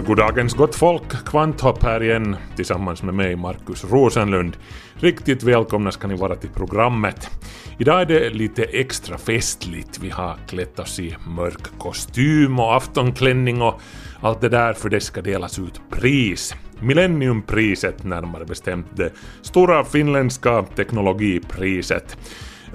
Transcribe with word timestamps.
Goddagens 0.00 0.54
gott 0.54 0.74
folk, 0.74 1.24
Kvanthopp 1.26 1.82
här 1.82 2.02
igen 2.02 2.36
tillsammans 2.56 3.02
med 3.02 3.14
mig, 3.14 3.36
Markus 3.36 3.84
Rosenlund. 3.84 4.56
Riktigt 4.94 5.42
välkomna 5.42 5.92
ska 5.92 6.06
ni 6.06 6.16
vara 6.16 6.36
till 6.36 6.50
programmet. 6.50 7.30
Idag 7.78 8.00
är 8.00 8.06
det 8.06 8.30
lite 8.30 8.62
extra 8.64 9.18
festligt. 9.18 9.98
Vi 9.98 10.10
har 10.10 10.36
klätt 10.48 10.78
oss 10.78 11.00
i 11.00 11.16
mörk 11.26 11.78
kostym 11.78 12.60
och 12.60 12.76
aftonklänning 12.76 13.62
och 13.62 13.80
allt 14.20 14.40
det 14.40 14.48
där 14.48 14.72
för 14.72 14.88
det 14.88 15.00
ska 15.00 15.22
delas 15.22 15.58
ut 15.58 15.80
pris. 15.90 16.54
Millenniumpriset 16.80 18.04
närmare 18.04 18.44
bestämt, 18.44 18.86
det 18.96 19.12
stora 19.42 19.84
finländska 19.84 20.62
teknologipriset. 20.62 22.16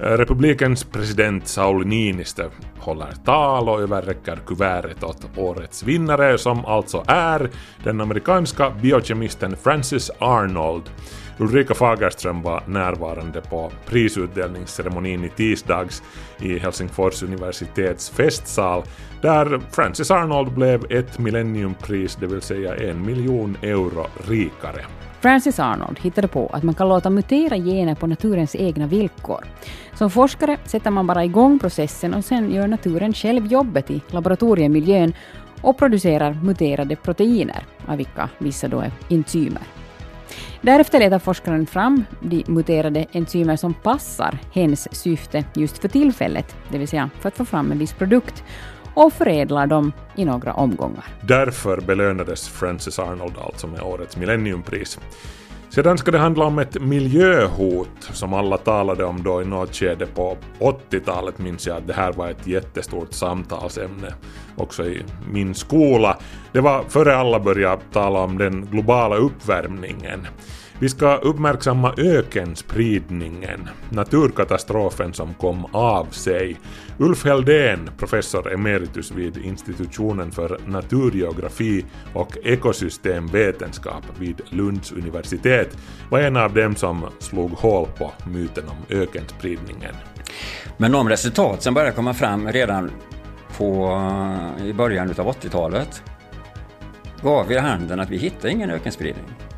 Republikens 0.02 0.84
president 0.84 1.48
Sauli 1.48 1.88
Niinistö 1.88 2.48
håller 2.78 3.12
tal 3.24 3.68
och 3.68 3.80
överräcker 3.80 4.36
kuvertet 4.46 5.02
åt 5.02 5.38
årets 5.38 5.82
vinnare 5.82 6.38
som 6.38 6.64
alltså 6.64 7.04
är 7.06 7.50
den 7.84 8.00
amerikanska 8.00 8.70
biokemisten 8.70 9.56
Francis 9.56 10.10
Arnold. 10.18 10.82
Ulrika 11.38 11.74
Fagerström 11.74 12.42
var 12.42 12.62
närvarande 12.66 13.40
på 13.40 13.72
prisutdelningsceremonin 13.86 15.24
i 15.24 15.28
tisdags 15.28 16.02
i 16.38 16.58
Helsingfors 16.58 17.22
universitets 17.22 18.10
festsal 18.10 18.82
där 19.22 19.60
Francis 19.70 20.10
Arnold 20.10 20.52
blev 20.52 20.92
ett 20.92 21.18
millenniumpris, 21.18 22.16
det 22.20 22.26
vill 22.26 22.42
säga 22.42 22.76
en 22.76 23.06
miljon 23.06 23.56
euro 23.62 24.06
rikare. 24.28 24.84
Francis 25.20 25.58
Arnold 25.58 25.98
hittade 25.98 26.28
på 26.28 26.46
att 26.52 26.62
man 26.62 26.74
kan 26.74 26.88
låta 26.88 27.10
mutera 27.10 27.56
gener 27.56 27.94
på 27.94 28.06
naturens 28.06 28.54
egna 28.54 28.86
villkor. 28.86 29.44
Som 29.94 30.10
forskare 30.10 30.56
sätter 30.64 30.90
man 30.90 31.06
bara 31.06 31.24
igång 31.24 31.58
processen 31.58 32.14
och 32.14 32.24
sen 32.24 32.54
gör 32.54 32.66
naturen 32.66 33.12
själv 33.12 33.46
jobbet 33.46 33.90
i 33.90 34.00
laboratoriemiljön 34.06 35.12
och 35.62 35.78
producerar 35.78 36.34
muterade 36.42 36.96
proteiner, 36.96 37.64
av 37.86 37.96
vilka 37.96 38.28
vissa 38.38 38.68
då 38.68 38.80
är 38.80 38.92
enzymer. 39.08 39.62
Därefter 40.60 40.98
letar 40.98 41.18
forskaren 41.18 41.66
fram 41.66 42.04
de 42.20 42.44
muterade 42.46 43.06
enzymer 43.12 43.56
som 43.56 43.74
passar 43.74 44.38
hens 44.52 44.88
syfte 44.92 45.44
just 45.54 45.78
för 45.78 45.88
tillfället, 45.88 46.56
det 46.68 46.78
vill 46.78 46.88
säga 46.88 47.10
för 47.20 47.28
att 47.28 47.36
få 47.36 47.44
fram 47.44 47.72
en 47.72 47.78
viss 47.78 47.92
produkt 47.92 48.44
och 48.94 49.12
förädlar 49.12 49.66
dem 49.66 49.92
i 50.16 50.24
några 50.24 50.52
omgångar. 50.52 51.04
Därför 51.22 51.80
belönades 51.80 52.48
Francis 52.48 52.98
Arnold 52.98 53.38
alltså 53.38 53.66
med 53.66 53.82
årets 53.82 54.16
millenniumpris. 54.16 54.98
Sedan 55.70 55.98
ska 55.98 56.10
det 56.10 56.18
handla 56.18 56.44
om 56.44 56.58
ett 56.58 56.82
miljöhot 56.82 57.88
som 58.00 58.34
alla 58.34 58.56
talade 58.56 59.04
om 59.04 59.22
då 59.22 59.42
i 59.42 59.44
något 59.44 59.74
skede 59.76 60.06
på 60.06 60.36
80-talet 60.58 61.38
minns 61.38 61.66
jag 61.66 61.76
att 61.76 61.86
det 61.86 61.92
här 61.92 62.12
var 62.12 62.28
ett 62.28 62.46
jättestort 62.46 63.12
samtalsämne 63.12 64.14
också 64.56 64.84
i 64.84 65.02
min 65.32 65.54
skola. 65.54 66.18
Det 66.52 66.60
var 66.60 66.82
före 66.88 67.16
alla 67.16 67.40
började 67.40 67.82
tala 67.92 68.20
om 68.20 68.38
den 68.38 68.66
globala 68.66 69.16
uppvärmningen. 69.16 70.26
Vi 70.80 70.88
ska 70.88 71.16
uppmärksamma 71.16 71.94
ökenspridningen, 71.96 73.68
naturkatastrofen 73.90 75.12
som 75.14 75.34
kom 75.34 75.66
av 75.72 76.04
sig. 76.04 76.56
Ulf 76.98 77.24
Heldén, 77.24 77.90
professor 77.98 78.52
emeritus 78.52 79.10
vid 79.10 79.36
institutionen 79.36 80.30
för 80.32 80.60
naturgeografi 80.66 81.84
och 82.14 82.36
ekosystemvetenskap 82.44 84.04
vid 84.18 84.40
Lunds 84.48 84.92
universitet, 84.92 85.78
var 86.10 86.20
en 86.20 86.36
av 86.36 86.54
dem 86.54 86.76
som 86.76 87.06
slog 87.18 87.50
hål 87.50 87.88
på 87.98 88.12
myten 88.26 88.64
om 88.68 88.96
ökenspridningen. 88.96 89.94
Men 90.76 90.92
de 90.92 91.08
resultat 91.08 91.62
som 91.62 91.74
började 91.74 91.96
komma 91.96 92.14
fram 92.14 92.48
redan 92.48 92.90
på, 93.56 94.00
i 94.64 94.72
början 94.72 95.10
av 95.10 95.26
80-talet 95.26 96.02
gav 97.22 97.46
vid 97.46 97.58
handen 97.58 98.00
att 98.00 98.10
vi 98.10 98.16
hittade 98.16 98.52
ingen 98.52 98.70
ökenspridning. 98.70 99.49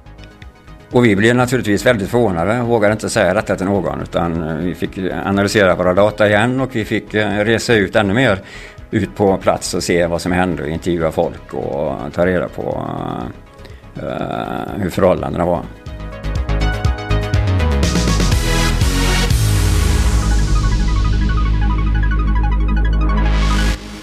Och 0.93 1.05
vi 1.05 1.17
blev 1.17 1.37
naturligtvis 1.37 1.87
väldigt 1.87 2.09
förvånade 2.09 2.61
och 2.61 2.69
vågade 2.69 2.93
inte 2.93 3.11
säga 3.11 3.35
detta 3.35 3.57
till 3.57 3.67
någon 3.67 4.01
utan 4.01 4.59
vi 4.65 4.75
fick 4.75 4.99
analysera 5.25 5.75
våra 5.75 5.95
data 5.95 6.29
igen 6.29 6.61
och 6.61 6.77
vi 6.77 6.85
fick 6.85 7.15
eh, 7.15 7.45
resa 7.45 7.75
ut 7.75 7.97
ännu 7.97 8.15
mer 8.15 8.39
ut 8.91 9.15
på 9.15 9.37
plats 9.37 9.75
och 9.75 9.83
se 9.83 10.07
vad 10.07 10.23
som 10.23 10.33
hände 10.33 10.63
och 10.63 10.69
intervjua 10.69 11.13
folk 11.13 11.55
och 11.55 12.13
ta 12.13 12.27
reda 12.27 12.49
på 12.49 12.89
uh, 14.03 14.83
hur 14.83 14.91
förhållandena 14.91 15.47
var. 15.47 15.63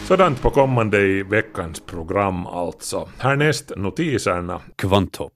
Sådant 0.07 0.41
på 0.41 0.49
kommande 0.49 1.01
i 1.01 1.23
veckans 1.23 1.79
program 1.79 2.47
alltså. 2.47 3.09
Härnäst 3.17 3.71
notiserna. 3.75 4.61
Kvanthopp, 4.75 5.33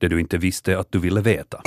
det 0.00 0.08
du 0.08 0.20
inte 0.20 0.38
visste 0.38 0.78
att 0.78 0.92
du 0.92 0.98
ville 0.98 1.20
veta. 1.20 1.62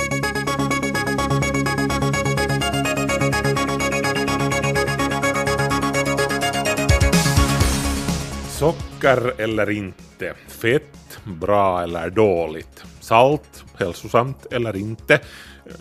Socker 8.48 9.40
eller 9.40 9.70
inte? 9.70 10.34
Fett, 10.48 11.18
bra 11.24 11.82
eller 11.82 12.10
dåligt? 12.10 12.84
Salt, 13.00 13.64
hälsosamt 13.78 14.46
eller 14.50 14.76
inte? 14.76 15.20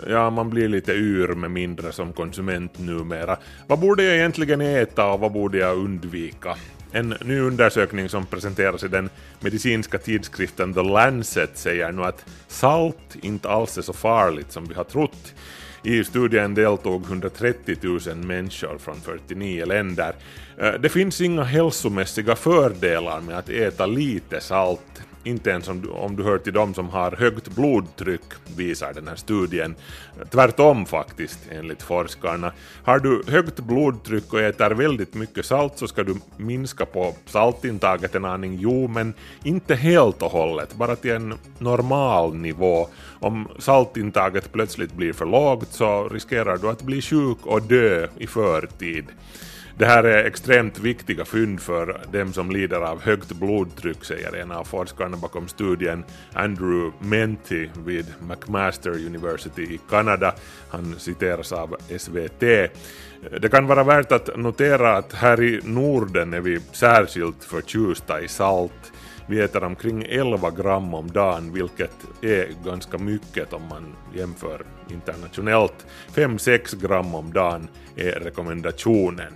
Ja, 0.07 0.29
man 0.29 0.49
blir 0.49 0.67
lite 0.67 0.91
yr 0.91 1.27
med 1.27 1.51
mindre 1.51 1.91
som 1.91 2.13
konsument 2.13 2.79
numera. 2.79 3.37
Vad 3.67 3.79
borde 3.79 4.03
jag 4.03 4.15
egentligen 4.15 4.61
äta 4.61 5.11
och 5.11 5.19
vad 5.19 5.31
borde 5.31 5.57
jag 5.57 5.77
undvika? 5.77 6.55
En 6.95 7.15
ny 7.25 7.39
undersökning 7.39 8.09
som 8.09 8.25
presenteras 8.25 8.83
i 8.83 8.87
den 8.87 9.09
medicinska 9.39 9.97
tidskriften 9.97 10.73
The 10.73 10.81
Lancet 10.83 11.57
säger 11.57 11.91
nu 11.91 12.03
att 12.03 12.25
salt 12.47 13.15
inte 13.21 13.49
alls 13.49 13.77
är 13.77 13.81
så 13.81 13.93
farligt 13.93 14.51
som 14.51 14.65
vi 14.65 14.73
har 14.73 14.83
trott. 14.83 15.33
I 15.83 16.03
studien 16.03 16.53
deltog 16.53 17.03
130 17.03 17.77
000 17.81 18.15
människor 18.15 18.77
från 18.77 19.01
49 19.01 19.65
länder. 19.65 20.15
Eh, 20.57 20.73
det 20.73 20.89
finns 20.89 21.21
inga 21.21 21.43
hälsomässiga 21.43 22.35
fördelar 22.35 23.21
med 23.21 23.37
att 23.37 23.49
äta 23.49 23.85
lite 23.85 24.41
salt 24.41 25.02
inte 25.23 25.49
ens 25.49 25.67
om 25.67 25.81
du, 25.81 25.89
om 25.89 26.15
du 26.15 26.23
hör 26.23 26.37
till 26.37 26.53
dem 26.53 26.73
som 26.73 26.89
har 26.89 27.11
högt 27.11 27.47
blodtryck, 27.55 28.21
visar 28.57 28.93
den 28.93 29.07
här 29.07 29.15
studien. 29.15 29.75
Tvärtom 30.31 30.85
faktiskt, 30.85 31.39
enligt 31.51 31.81
forskarna. 31.81 32.51
Har 32.83 32.99
du 32.99 33.23
högt 33.27 33.59
blodtryck 33.59 34.33
och 34.33 34.41
äter 34.41 34.71
väldigt 34.71 35.13
mycket 35.13 35.45
salt 35.45 35.77
så 35.77 35.87
ska 35.87 36.03
du 36.03 36.15
minska 36.37 36.85
på 36.85 37.15
saltintaget 37.25 38.15
en 38.15 38.25
aning, 38.25 38.57
jo, 38.59 38.87
men 38.87 39.13
inte 39.43 39.75
helt 39.75 40.21
och 40.21 40.31
hållet, 40.31 40.75
bara 40.75 40.95
till 40.95 41.11
en 41.11 41.33
normal 41.57 42.35
nivå. 42.35 42.87
Om 43.19 43.47
saltintaget 43.59 44.51
plötsligt 44.53 44.93
blir 44.93 45.13
för 45.13 45.25
lågt 45.25 45.73
så 45.73 46.09
riskerar 46.09 46.57
du 46.57 46.69
att 46.69 46.81
bli 46.81 47.01
sjuk 47.01 47.37
och 47.43 47.61
dö 47.61 48.07
i 48.17 48.27
förtid. 48.27 49.05
Det 49.77 49.85
här 49.85 50.03
är 50.03 50.23
extremt 50.23 50.79
viktiga 50.79 51.25
fynd 51.25 51.61
för 51.61 52.01
dem 52.11 52.33
som 52.33 52.51
lider 52.51 52.81
av 52.81 53.01
högt 53.01 53.31
blodtryck, 53.31 54.03
säger 54.03 54.35
en 54.35 54.51
av 54.51 54.63
forskarna 54.63 55.17
bakom 55.17 55.47
studien, 55.47 56.03
Andrew 56.33 56.91
Menti 56.99 57.69
vid 57.85 58.05
McMaster 58.19 58.91
University 58.91 59.61
i 59.61 59.79
Kanada. 59.89 60.33
Han 60.69 60.95
citeras 60.99 61.51
av 61.51 61.75
SVT. 61.97 62.39
Det 63.41 63.51
kan 63.51 63.67
vara 63.67 63.83
värt 63.83 64.11
att 64.11 64.37
notera 64.37 64.97
att 64.97 65.13
här 65.13 65.41
i 65.41 65.61
Norden 65.63 66.33
är 66.33 66.41
vi 66.41 66.59
särskilt 66.71 67.43
förtjusta 67.43 68.21
i 68.21 68.27
salt. 68.27 68.91
Vi 69.27 69.41
äter 69.41 69.63
omkring 69.63 70.05
11 70.09 70.51
gram 70.51 70.93
om 70.93 71.11
dagen, 71.11 71.53
vilket 71.53 71.95
är 72.21 72.47
ganska 72.65 72.97
mycket 72.97 73.53
om 73.53 73.67
man 73.69 73.95
jämför 74.15 74.65
internationellt. 74.89 75.85
5-6 76.15 76.87
gram 76.87 77.15
om 77.15 77.33
dagen 77.33 77.67
är 77.95 78.11
rekommendationen. 78.11 79.33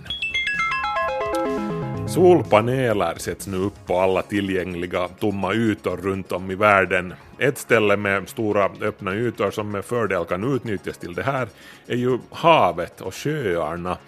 Solpaneler 2.08 3.14
sätts 3.18 3.46
nu 3.46 3.56
upp 3.56 3.86
på 3.86 3.98
alla 3.98 4.22
tillgängliga 4.22 5.08
tomma 5.08 5.54
ytor 5.54 5.96
runt 5.96 6.32
om 6.32 6.50
i 6.50 6.54
världen. 6.54 7.14
Ett 7.40 7.58
ställe 7.58 7.96
med 7.96 8.28
stora 8.28 8.70
öppna 8.80 9.14
ytor 9.14 9.50
som 9.50 9.70
med 9.70 9.84
fördel 9.84 10.24
kan 10.24 10.54
utnyttjas 10.54 10.98
till 10.98 11.14
det 11.14 11.22
här 11.22 11.48
är 11.86 11.96
ju 11.96 12.18
havet 12.30 13.00
och 13.00 13.14
sjöarna. 13.14 13.98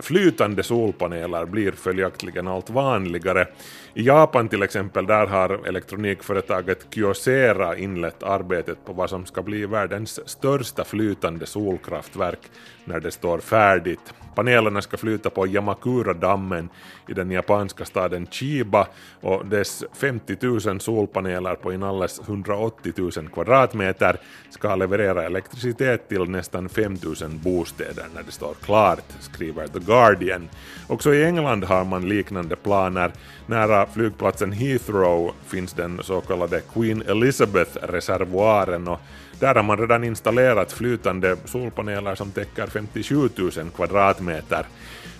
Flytande 0.00 0.62
solpaneler 0.62 1.46
blir 1.46 1.72
följaktligen 1.72 2.48
allt 2.48 2.70
vanligare. 2.70 3.46
I 3.94 4.06
Japan 4.06 4.48
till 4.48 4.62
exempel, 4.62 5.06
där 5.06 5.26
har 5.26 5.68
elektronikföretaget 5.68 6.86
Kyocera 6.90 7.76
inlett 7.76 8.22
arbetet 8.22 8.84
på 8.84 8.92
vad 8.92 9.10
som 9.10 9.26
ska 9.26 9.42
bli 9.42 9.66
världens 9.66 10.28
största 10.28 10.84
flytande 10.84 11.46
solkraftverk 11.46 12.40
när 12.84 13.00
det 13.00 13.10
står 13.10 13.38
färdigt. 13.38 14.14
Panelerna 14.34 14.82
ska 14.82 14.96
flyta 14.96 15.30
på 15.30 15.46
Yamakura-dammen 15.46 16.68
i 17.08 17.12
den 17.12 17.30
japanska 17.30 17.84
staden 17.84 18.26
Chiba 18.26 18.86
och 19.20 19.46
dess 19.46 19.84
50 19.92 20.36
000 20.40 20.80
solpaneler 20.80 21.54
på 21.54 21.72
inalles 21.72 22.20
180 22.20 22.73
80 22.80 22.92
000 23.20 23.28
kvadratmeter 23.28 24.16
ska 24.50 24.74
leverera 24.74 25.22
elektricitet 25.22 26.08
till 26.08 26.22
nästan 26.22 26.68
5 26.68 26.96
000 27.02 27.14
bostäder 27.30 28.06
när 28.14 28.22
det 28.22 28.32
står 28.32 28.54
klart, 28.54 29.04
skriver 29.20 29.66
The 29.66 29.78
Guardian. 29.78 30.48
Också 30.86 31.14
i 31.14 31.24
England 31.24 31.64
har 31.64 31.84
man 31.84 32.08
liknande 32.08 32.56
planer. 32.56 33.12
Nära 33.46 33.86
flygplatsen 33.86 34.52
Heathrow 34.52 35.32
finns 35.46 35.72
den 35.72 36.00
så 36.02 36.20
kallade 36.20 36.60
Queen 36.74 37.02
Elizabeth-reservoaren 37.02 38.88
och 38.88 39.00
där 39.40 39.54
har 39.54 39.62
man 39.62 39.78
redan 39.78 40.04
installerat 40.04 40.72
flytande 40.72 41.36
solpaneler 41.44 42.14
som 42.14 42.30
täcker 42.30 42.66
57 42.66 43.28
000 43.36 43.50
kvadratmeter. 43.76 44.66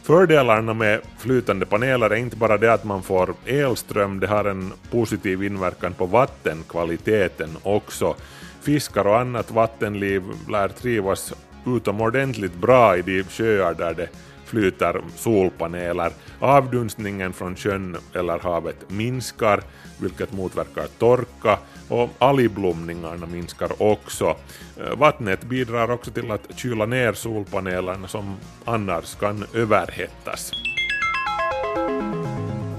Fördelarna 0.04 0.74
med 0.74 1.00
flytande 1.18 1.66
paneler 1.66 2.10
är 2.10 2.16
inte 2.16 2.36
bara 2.36 2.58
det 2.58 2.72
att 2.72 2.84
man 2.84 3.02
får 3.02 3.34
elström, 3.46 4.20
det 4.20 4.26
har 4.26 4.44
en 4.44 4.72
positiv 4.90 5.42
inverkan 5.42 5.92
på 5.92 6.06
vattenkvaliteten 6.06 7.50
också. 7.62 8.14
Fiskar 8.60 9.06
och 9.06 9.18
annat 9.20 9.50
vattenliv 9.50 10.22
lär 10.50 10.68
trivas 10.68 11.34
utomordentligt 11.66 12.54
bra 12.54 12.96
i 12.96 13.02
de 13.02 13.24
sjöar 13.24 13.74
där 13.74 13.94
det 13.94 14.08
flyter 14.54 15.00
solpaneler. 15.16 16.12
Avdunstningen 16.40 17.32
från 17.32 17.56
sjön 17.56 17.96
eller 18.14 18.38
havet 18.38 18.90
minskar, 18.90 19.62
vilket 20.00 20.32
motverkar 20.32 20.86
torka 20.98 21.58
och 21.88 22.10
algblomningarna 22.18 23.26
minskar 23.26 23.82
också. 23.82 24.36
Eh, 24.80 24.96
vattnet 24.98 25.44
bidrar 25.44 25.90
också 25.90 26.10
till 26.10 26.30
att 26.30 26.58
kyla 26.58 26.86
ner 26.86 27.12
solpanelerna 27.12 28.08
som 28.08 28.36
annars 28.64 29.14
kan 29.14 29.44
överhettas. 29.54 30.52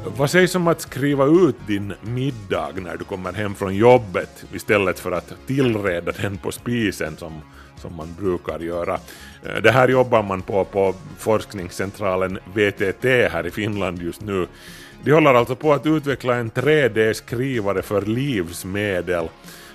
Vad 0.08 0.30
sägs 0.30 0.56
om 0.56 0.68
att 0.68 0.82
skriva 0.82 1.26
ut 1.26 1.56
din 1.68 1.94
middag 2.02 2.72
när 2.76 2.98
du 2.98 3.04
kommer 3.04 3.34
hem 3.34 3.56
från 3.56 3.76
jobbet 3.76 4.46
istället 4.54 5.00
för 5.00 5.12
att 5.12 5.34
tillreda 5.48 6.12
den 6.12 6.38
på 6.38 6.52
spisen 6.52 7.18
som, 7.18 7.42
som 7.78 7.96
man 7.96 8.16
brukar 8.20 8.60
göra? 8.60 8.94
Eh, 9.44 9.62
det 9.64 9.72
här 9.72 9.88
jobbar 9.88 10.24
man 10.24 10.42
på 10.42 10.66
på 10.66 10.96
forskningscentralen 11.18 12.40
VTT 12.54 13.04
här 13.32 13.48
i 13.48 13.52
Finland 13.52 14.02
just 14.02 14.22
nu. 14.22 14.48
De 15.04 15.12
håller 15.12 15.34
alltså 15.34 15.56
på 15.56 15.74
att 15.74 15.86
utveckla 15.86 16.36
en 16.36 16.52
3D-skrivare 16.52 17.82
för 17.82 18.02
livsmedel. 18.02 19.30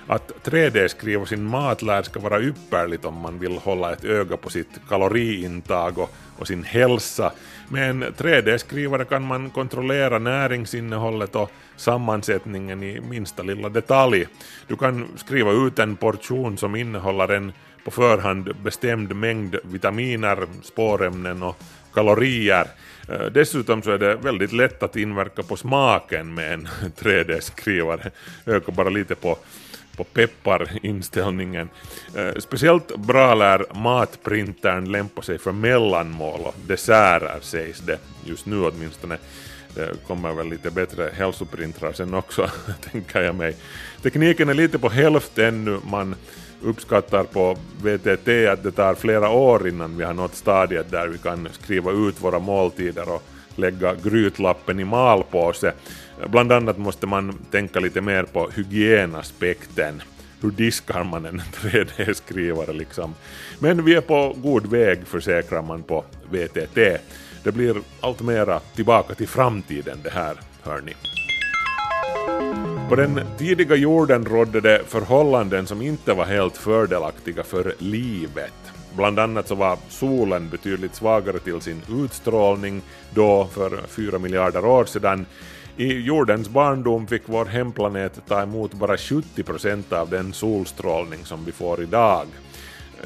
Att 0.07 0.31
3D-skriva 0.43 1.25
sin 1.25 1.43
mat 1.43 1.81
lär 1.81 2.03
ska 2.03 2.19
vara 2.19 2.41
ypperligt 2.41 3.05
om 3.05 3.15
man 3.17 3.39
vill 3.39 3.57
hålla 3.57 3.93
ett 3.93 4.03
öga 4.03 4.37
på 4.37 4.49
sitt 4.49 4.79
kaloriintag 4.89 5.97
och, 5.97 6.13
och 6.37 6.47
sin 6.47 6.63
hälsa. 6.63 7.31
Med 7.71 7.89
en 7.89 8.03
3D-skrivare 8.03 9.05
kan 9.05 9.23
man 9.23 9.49
kontrollera 9.49 10.19
näringsinnehållet 10.19 11.35
och 11.35 11.51
sammansättningen 11.75 12.83
i 12.83 13.01
minsta 13.01 13.43
lilla 13.43 13.69
detalj. 13.69 14.27
Du 14.67 14.75
kan 14.75 15.07
skriva 15.15 15.51
ut 15.51 15.79
en 15.79 15.95
portion 15.95 16.57
som 16.57 16.75
innehåller 16.75 17.27
en 17.27 17.51
på 17.85 17.91
förhand 17.91 18.55
bestämd 18.63 19.15
mängd 19.15 19.55
vitaminer, 19.63 20.47
spårämnen 20.63 21.43
och 21.43 21.57
kalorier. 21.93 22.67
Eh, 23.09 23.25
dessutom 23.25 23.81
så 23.81 23.91
är 23.91 23.97
det 23.97 24.15
väldigt 24.15 24.53
lätt 24.53 24.83
att 24.83 24.95
inverka 24.95 25.43
på 25.43 25.55
smaken 25.55 26.33
med 26.33 26.53
en 26.53 26.67
3D-skrivare. 26.99 28.11
Öka 28.45 28.71
bara 28.71 28.89
lite 28.89 29.15
på, 29.15 29.37
på 29.95 30.03
pepparinställningen. 30.03 31.69
Eh, 32.15 32.39
speciellt 32.39 32.97
bra 32.97 33.35
lär 33.35 33.65
matprintern 33.73 34.91
lämpa 34.91 35.21
sig 35.21 35.37
för 35.37 35.51
mellanmål 35.51 36.39
och 36.39 36.55
desserter 36.67 37.37
sägs 37.41 37.79
det 37.79 37.97
just 38.25 38.45
nu 38.45 38.65
åtminstone. 38.65 39.17
Det 39.75 40.07
kommer 40.07 40.33
väl 40.33 40.49
lite 40.49 40.71
bättre 40.71 41.09
hälsoprintrar 41.13 41.93
sen 41.93 42.13
också, 42.13 42.49
tänker 42.91 43.21
jag 43.21 43.35
mig. 43.35 43.55
Tekniken 44.01 44.49
är 44.49 44.53
lite 44.53 44.79
på 44.79 44.89
hälften 44.89 45.45
ännu, 45.45 45.79
man 45.91 46.15
uppskattar 46.61 47.23
på 47.23 47.57
VTT 47.83 48.27
att 48.51 48.63
det 48.63 48.71
tar 48.71 48.95
flera 48.95 49.29
år 49.29 49.67
innan 49.67 49.97
vi 49.97 50.03
har 50.03 50.13
nått 50.13 50.35
stadiet 50.35 50.91
där 50.91 51.07
vi 51.07 51.17
kan 51.17 51.49
skriva 51.51 51.91
ut 51.91 52.21
våra 52.21 52.39
måltider 52.39 53.09
och 53.09 53.23
lägga 53.55 53.95
grytlappen 53.95 54.79
i 54.79 54.85
malpåse. 54.85 55.73
Bland 56.27 56.51
annat 56.51 56.77
måste 56.77 57.07
man 57.07 57.33
tänka 57.51 57.79
lite 57.79 58.01
mer 58.01 58.23
på 58.23 58.49
hygienaspekten. 58.55 60.01
Hur 60.41 60.51
diskar 60.51 61.03
man 61.03 61.25
en 61.25 61.41
3D-skrivare 61.41 62.73
liksom? 62.77 63.15
Men 63.59 63.85
vi 63.85 63.95
är 63.95 64.01
på 64.01 64.35
god 64.37 64.65
väg 64.65 65.07
försäkrar 65.07 65.61
man 65.61 65.83
på 65.83 66.03
VTT. 66.31 66.75
Det 67.43 67.51
blir 67.51 67.75
allt 68.01 68.21
mera 68.21 68.59
tillbaka 68.59 69.13
till 69.13 69.27
framtiden 69.27 69.99
det 70.03 70.09
här, 70.09 70.37
hörni. 70.63 70.93
På 72.89 72.95
den 72.95 73.21
tidiga 73.37 73.75
jorden 73.75 74.25
rådde 74.25 74.61
det 74.61 74.81
förhållanden 74.87 75.67
som 75.67 75.81
inte 75.81 76.13
var 76.13 76.25
helt 76.25 76.57
fördelaktiga 76.57 77.43
för 77.43 77.75
livet. 77.77 78.53
Bland 78.95 79.19
annat 79.19 79.47
så 79.47 79.55
var 79.55 79.77
solen 79.89 80.49
betydligt 80.49 80.95
svagare 80.95 81.39
till 81.39 81.61
sin 81.61 81.81
utstrålning 81.89 82.81
då 83.13 83.47
för 83.53 83.81
fyra 83.87 84.19
miljarder 84.19 84.65
år 84.65 84.85
sedan. 84.85 85.25
I 85.77 86.01
jordens 86.01 86.49
barndom 86.49 87.07
fick 87.07 87.21
vår 87.25 87.45
hemplanet 87.45 88.21
ta 88.27 88.41
emot 88.41 88.73
bara 88.73 88.97
70 88.97 89.43
procent 89.43 89.93
av 89.93 90.09
den 90.09 90.33
solstrålning 90.33 91.25
som 91.25 91.45
vi 91.45 91.51
får 91.51 91.81
idag. 91.83 92.27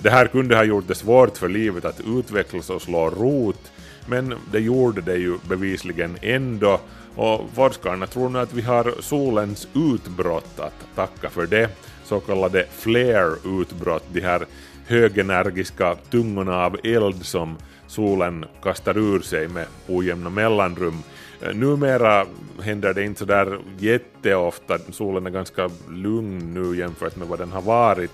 Det 0.02 0.10
här 0.10 0.28
kunde 0.28 0.56
ha 0.56 0.64
gjort 0.64 0.88
det 0.88 0.96
svårt 0.96 1.38
för 1.38 1.50
livet 1.50 1.86
att 1.86 2.02
utvecklas 2.08 2.70
och 2.70 2.82
slå 2.82 3.10
rot, 3.10 3.72
men 4.08 4.36
det 4.52 4.60
gjorde 4.60 5.02
det 5.02 5.16
ju 5.16 5.38
bevisligen 5.50 6.18
ändå 6.22 6.80
och 7.16 7.50
forskarna 7.54 8.08
tror 8.08 8.30
nu 8.30 8.40
att 8.40 8.54
vi 8.54 8.62
har 8.62 8.94
solens 9.00 9.68
utbrott 9.74 10.60
att 10.60 10.96
tacka 10.96 11.30
för 11.30 11.48
det, 11.48 11.70
så 12.04 12.20
kallade 12.20 12.66
flare-utbrott, 12.72 14.04
de 14.14 14.22
här 14.22 14.46
högenergiska 14.88 15.96
tungorna 15.96 16.66
av 16.66 16.78
eld 16.84 17.26
som 17.26 17.58
solen 17.88 18.46
kastar 18.64 18.98
ur 18.98 19.20
sig 19.20 19.48
med 19.48 19.66
ojämna 19.88 20.30
mellanrum. 20.30 21.04
Eh, 21.42 21.56
numera 21.56 22.26
händer 22.62 22.94
det 22.94 23.04
inte 23.04 23.20
så 23.20 23.26
där 23.26 23.60
jätteofta, 23.78 24.80
solen 24.92 25.26
är 25.26 25.32
ganska 25.32 25.70
lugn 25.90 26.54
nu 26.54 26.78
jämfört 26.78 27.16
med 27.16 27.28
vad 27.28 27.40
den 27.40 27.52
har 27.52 27.62
varit. 27.62 28.12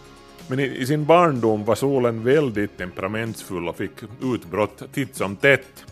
Men 0.47 0.59
i, 0.59 0.63
i 0.63 0.85
sin 0.85 1.05
barndom 1.05 1.65
var 1.65 1.75
solen 1.75 2.23
väldigt 2.23 2.77
temperamentsfull 2.77 3.67
och 3.67 3.77
fick 3.77 3.91
utbrott 4.21 4.83
titt 4.93 5.15
som 5.15 5.35
tätt. 5.35 5.85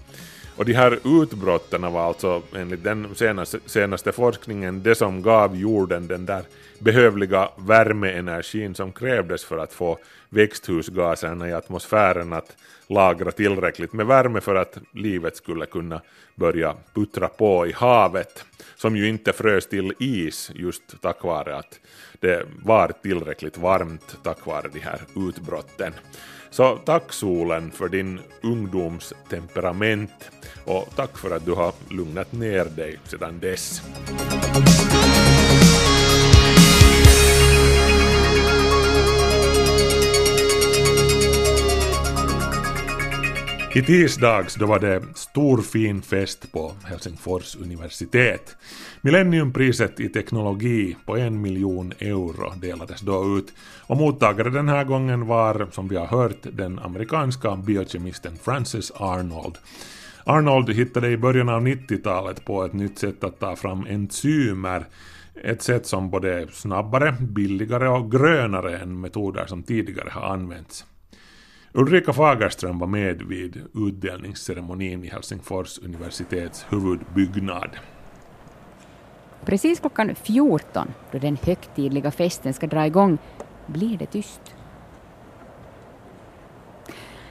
Och 0.60 0.66
de 0.66 0.74
här 0.74 1.22
utbrotten 1.22 1.94
var 1.94 2.08
alltså 2.08 2.42
enligt 2.56 2.84
den 2.84 3.16
senaste, 3.16 3.60
senaste 3.66 4.12
forskningen 4.12 4.84
det 4.84 4.96
som 4.96 5.22
gav 5.22 5.56
jorden 5.56 6.08
den 6.08 6.26
där 6.26 6.44
behövliga 6.80 7.50
värmeenergin 7.58 8.76
som 8.76 8.92
krävdes 8.92 9.46
för 9.46 9.58
att 9.58 9.74
få 9.74 9.98
växthusgaserna 10.30 11.50
i 11.50 11.54
atmosfären 11.54 12.34
att 12.34 12.58
lagra 12.88 13.32
tillräckligt 13.32 13.94
med 13.94 14.06
värme 14.06 14.42
för 14.42 14.56
att 14.56 14.78
livet 14.94 15.38
skulle 15.38 15.66
kunna 15.66 16.02
börja 16.36 16.76
puttra 16.94 17.28
på 17.28 17.68
i 17.68 17.72
havet, 17.72 18.46
som 18.76 18.96
ju 18.96 19.10
inte 19.10 19.34
frös 19.34 19.68
till 19.68 19.94
is 20.00 20.52
just 20.56 21.02
tack 21.02 21.24
vare 21.24 21.56
att 21.56 21.80
det 22.20 22.46
var 22.64 22.92
tillräckligt 23.04 23.58
varmt 23.58 24.18
tack 24.24 24.46
vare 24.46 24.68
de 24.74 24.80
här 24.80 25.00
utbrotten. 25.16 25.94
Så 26.52 26.78
tack 26.78 27.14
solen 27.14 27.72
för 27.72 27.90
din 27.90 28.20
ungdoms 28.42 29.14
temperament 29.30 30.32
och 30.66 30.90
tack 30.96 31.18
för 31.18 31.36
att 31.36 31.46
du 31.46 31.52
har 31.52 31.74
lugnat 31.90 32.32
ner 32.32 32.66
dig 32.66 33.00
sedan 33.06 33.40
dess. 33.40 33.82
I 43.76 43.82
tisdags 43.82 44.56
då 44.56 44.66
var 44.66 44.80
det 44.80 45.04
stor 45.16 45.62
fin 45.62 46.02
fest 46.02 46.52
på 46.52 46.72
Helsingfors 46.84 47.56
universitet. 47.56 48.58
Millenniumpriset 49.02 50.00
i 50.00 50.10
teknologi 50.10 50.96
på 51.06 51.18
en 51.18 51.42
miljon 51.42 51.94
euro 52.00 52.54
delades 52.62 53.02
då 53.02 53.38
ut 53.38 53.54
och 53.88 53.98
mottagare 53.98 54.50
den 54.50 54.70
här 54.70 54.84
gången 54.84 55.28
var, 55.28 55.68
som 55.72 55.88
vi 55.88 55.96
har 55.96 56.06
hört, 56.06 56.38
den 56.42 56.80
amerikanska 56.80 57.56
biokemisten 57.56 58.38
Francis 58.44 58.92
Arnold. 58.96 59.58
Arnold 60.24 60.70
hittade 60.70 61.10
i 61.10 61.18
början 61.18 61.50
av 61.50 61.62
90-talet 61.62 62.46
på 62.46 62.66
ett 62.66 62.74
nytt 62.74 63.00
sätt 63.00 63.24
att 63.24 63.40
ta 63.40 63.56
fram 63.56 63.86
enzymer 63.88 64.86
Ett 65.44 65.62
sätt 65.62 65.86
som 65.86 66.10
både 66.10 66.42
är 66.42 66.48
snabbare, 66.48 67.16
billigare 67.20 67.88
och 67.88 68.12
grönare 68.12 68.78
än 68.78 69.02
metoder 69.02 69.46
som 69.46 69.64
tidigare 69.64 70.10
har 70.12 70.34
använts. 70.34 70.86
Ulrika 71.74 72.14
Fagerström 72.14 72.80
var 72.80 72.88
med 72.88 73.22
vid 73.22 73.62
utdelningsceremonin 73.74 75.04
i 75.04 75.08
Helsingfors 75.08 75.80
universitets 75.80 76.66
huvudbyggnad. 76.70 77.70
Precis 79.46 79.80
klockan 79.80 80.16
14, 80.16 80.88
då 81.12 81.18
den 81.18 81.38
högtidliga 81.44 82.12
festen 82.12 82.54
ska 82.54 82.68
dra 82.68 82.88
igång, 82.88 83.18
blir 83.66 83.98
det 83.98 84.06
tyst. 84.06 84.42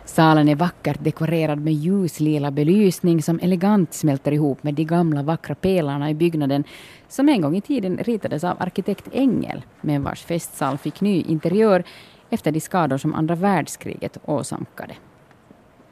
Salen 0.04 0.48
är 0.48 0.54
vackert 0.54 1.04
dekorerad 1.04 1.58
med 1.60 1.74
ljuslila 1.74 2.50
belysning 2.50 3.22
som 3.22 3.38
elegant 3.42 3.94
smälter 3.94 4.32
ihop 4.32 4.62
med 4.62 4.74
de 4.74 4.84
gamla 4.84 5.22
vackra 5.22 5.54
pelarna 5.54 6.10
i 6.10 6.14
byggnaden 6.14 6.64
som 7.08 7.28
en 7.28 7.40
gång 7.40 7.56
i 7.56 7.60
tiden 7.60 7.98
ritades 7.98 8.44
av 8.44 8.62
arkitekt 8.62 9.08
Engel, 9.12 9.62
men 9.80 10.02
vars 10.02 10.22
festsal 10.22 10.78
fick 10.78 11.00
ny 11.00 11.22
interiör 11.22 11.84
efter 12.30 12.52
de 12.52 12.60
skador 12.60 12.98
som 12.98 13.14
andra 13.14 13.34
världskriget 13.34 14.18
åsamkade. 14.24 14.94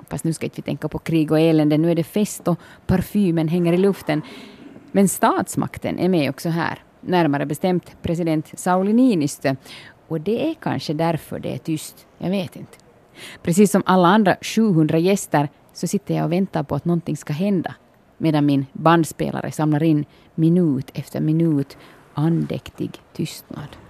Fast 0.09 0.25
nu 0.25 0.33
ska 0.33 0.47
inte 0.47 0.57
vi 0.57 0.63
tänka 0.63 0.89
på 0.89 0.99
krig 0.99 1.33
och 1.33 1.41
elände, 1.41 1.79
nu 1.79 1.91
är 1.91 1.95
det 1.95 2.05
fest 2.05 2.49
och 2.49 2.59
parfymen 2.87 3.49
hänger 3.49 3.73
i 3.73 3.77
luften. 3.77 4.23
Men 4.93 5.09
statsmakten 5.09 5.99
är 5.99 6.09
med 6.09 6.31
också 6.31 6.49
här, 6.49 6.79
närmare 7.01 7.47
bestämt 7.47 7.97
president 8.03 8.59
Sauli 8.59 8.93
Niinistö. 8.93 9.57
Och 10.09 10.21
det 10.21 10.51
är 10.51 10.55
kanske 10.55 10.95
därför 10.95 11.39
det 11.39 11.55
är 11.55 11.59
tyst, 11.59 12.07
jag 12.19 12.31
vet 12.31 12.57
inte. 12.57 12.79
Precis 13.43 13.71
som 13.71 13.83
alla 13.87 14.09
andra 14.09 14.37
700 14.41 14.99
gäster 14.99 15.49
så 15.73 15.87
sitter 15.87 16.15
jag 16.15 16.25
och 16.25 16.33
väntar 16.33 16.63
på 16.63 16.75
att 16.75 16.85
någonting 16.85 17.17
ska 17.17 17.33
hända 17.33 17.75
medan 18.19 18.47
min 18.47 18.67
bandspelare 18.73 19.53
samlar 19.53 19.83
in 19.83 20.05
minut 20.35 20.91
efter 20.95 21.21
minut 21.21 21.77
andäktig 22.15 22.91
tystnad. 23.13 23.86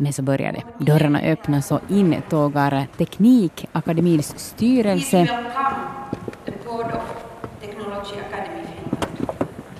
Men 0.00 0.12
så 0.12 0.22
börjar 0.22 0.52
det. 0.52 0.84
Dörrarna 0.84 1.20
öppnas 1.20 1.72
och 1.72 1.80
in 1.88 2.22
tågar 2.28 2.86
Teknikakademins 2.96 4.38
styrelse 4.38 5.28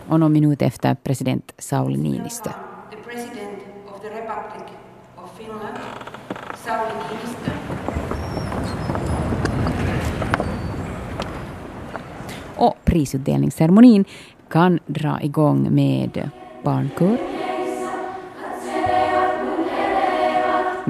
och 0.08 0.20
någon 0.20 0.32
minut 0.32 0.62
efter 0.62 0.94
president 0.94 1.52
Sauli 1.58 1.96
Niinistö. 1.98 2.50
Sauli 6.54 6.92
Niinistö. 7.10 7.50
Och 12.56 12.76
prisutdelningsceremonin 12.84 14.04
kan 14.48 14.78
dra 14.86 15.22
igång 15.22 15.74
med 15.74 16.30
barnkör, 16.64 17.18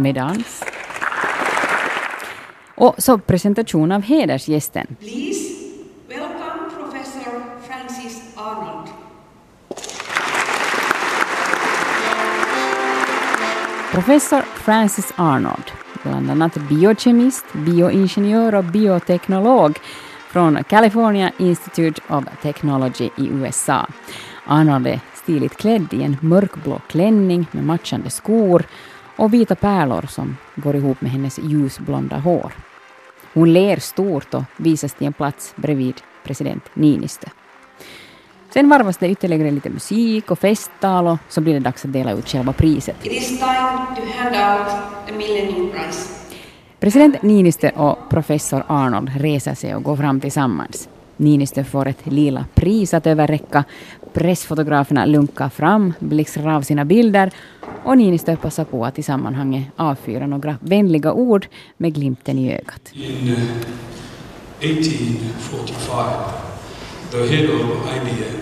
med 0.00 0.14
dans 0.14 0.64
och 2.80 2.94
så 2.98 3.18
presentation 3.18 3.92
av 3.92 4.02
hedersgästen. 4.02 4.86
Please 5.00 5.54
welcome 6.08 6.70
Professor 6.78 7.42
Francis 7.68 8.22
Arnold. 8.36 8.88
Professor 13.92 14.40
Francis 14.40 15.12
Arnold, 15.16 15.70
bland 16.02 16.30
annat 16.30 16.54
biokemist, 16.54 17.44
bioingenjör 17.52 18.54
och 18.54 18.64
bioteknolog 18.64 19.78
från 20.28 20.64
California 20.64 21.32
Institute 21.38 22.00
of 22.08 22.24
Technology 22.42 23.10
i 23.16 23.28
USA. 23.28 23.86
Arnold 24.46 24.86
är 24.86 25.00
stiligt 25.14 25.56
klädd 25.56 25.94
i 25.94 26.02
en 26.02 26.16
mörkblå 26.20 26.80
klänning 26.88 27.46
med 27.52 27.64
matchande 27.64 28.10
skor 28.10 28.64
och 29.20 29.34
vita 29.34 29.54
pärlor 29.54 30.06
som 30.08 30.36
går 30.56 30.76
ihop 30.76 31.00
med 31.00 31.10
hennes 31.10 31.38
ljusblonda 31.38 32.18
hår. 32.18 32.52
Hon 33.34 33.52
ler 33.52 33.76
stort 33.76 34.34
och 34.34 34.42
visas 34.56 34.94
till 34.94 35.06
en 35.06 35.12
plats 35.12 35.52
bredvid 35.56 35.94
president 36.24 36.64
Niinistö. 36.74 37.26
Sen 38.50 38.68
varvas 38.68 38.96
det 38.96 39.08
ytterligare 39.08 39.50
lite 39.50 39.70
musik 39.70 40.30
och 40.30 40.38
festtal 40.38 41.06
och 41.06 41.18
så 41.28 41.40
blir 41.40 41.54
det 41.54 41.60
dags 41.60 41.84
att 41.84 41.92
dela 41.92 42.12
ut 42.12 42.28
själva 42.28 42.52
priset. 42.52 43.06
It 43.06 43.12
is 43.12 43.28
time 43.28 43.86
to 43.96 44.02
hand 44.16 44.36
out 44.36 44.72
the 45.06 45.12
Millennium 45.12 45.70
Prize. 45.70 46.08
President 46.80 47.22
Niinistö 47.22 47.70
och 47.70 47.98
professor 48.10 48.64
Arnold 48.66 49.10
reser 49.16 49.54
sig 49.54 49.74
och 49.74 49.82
går 49.82 49.96
fram 49.96 50.20
tillsammans. 50.20 50.88
Niinistö 51.20 51.64
får 51.64 51.88
ett 51.88 52.06
lila 52.06 52.44
pris 52.54 52.94
att 52.94 53.06
överräcka. 53.06 53.64
Pressfotograferna 54.12 55.04
lunkar 55.06 55.48
fram, 55.48 55.92
blixtrar 55.98 56.56
av 56.56 56.62
sina 56.62 56.84
bilder 56.84 57.30
och 57.84 57.98
Niinistö 57.98 58.36
passar 58.36 58.64
på 58.64 58.84
att 58.84 58.98
i 58.98 59.02
sammanhanget 59.02 59.64
avfyra 59.76 60.26
några 60.26 60.56
vänliga 60.60 61.12
ord 61.12 61.46
med 61.76 61.94
glimten 61.94 62.38
i 62.38 62.52
ögat. 62.52 62.92
In 62.94 63.36
1845, 64.60 66.06
the 67.10 67.26
head 67.26 67.50
of 67.50 67.60
IBM 67.96 68.40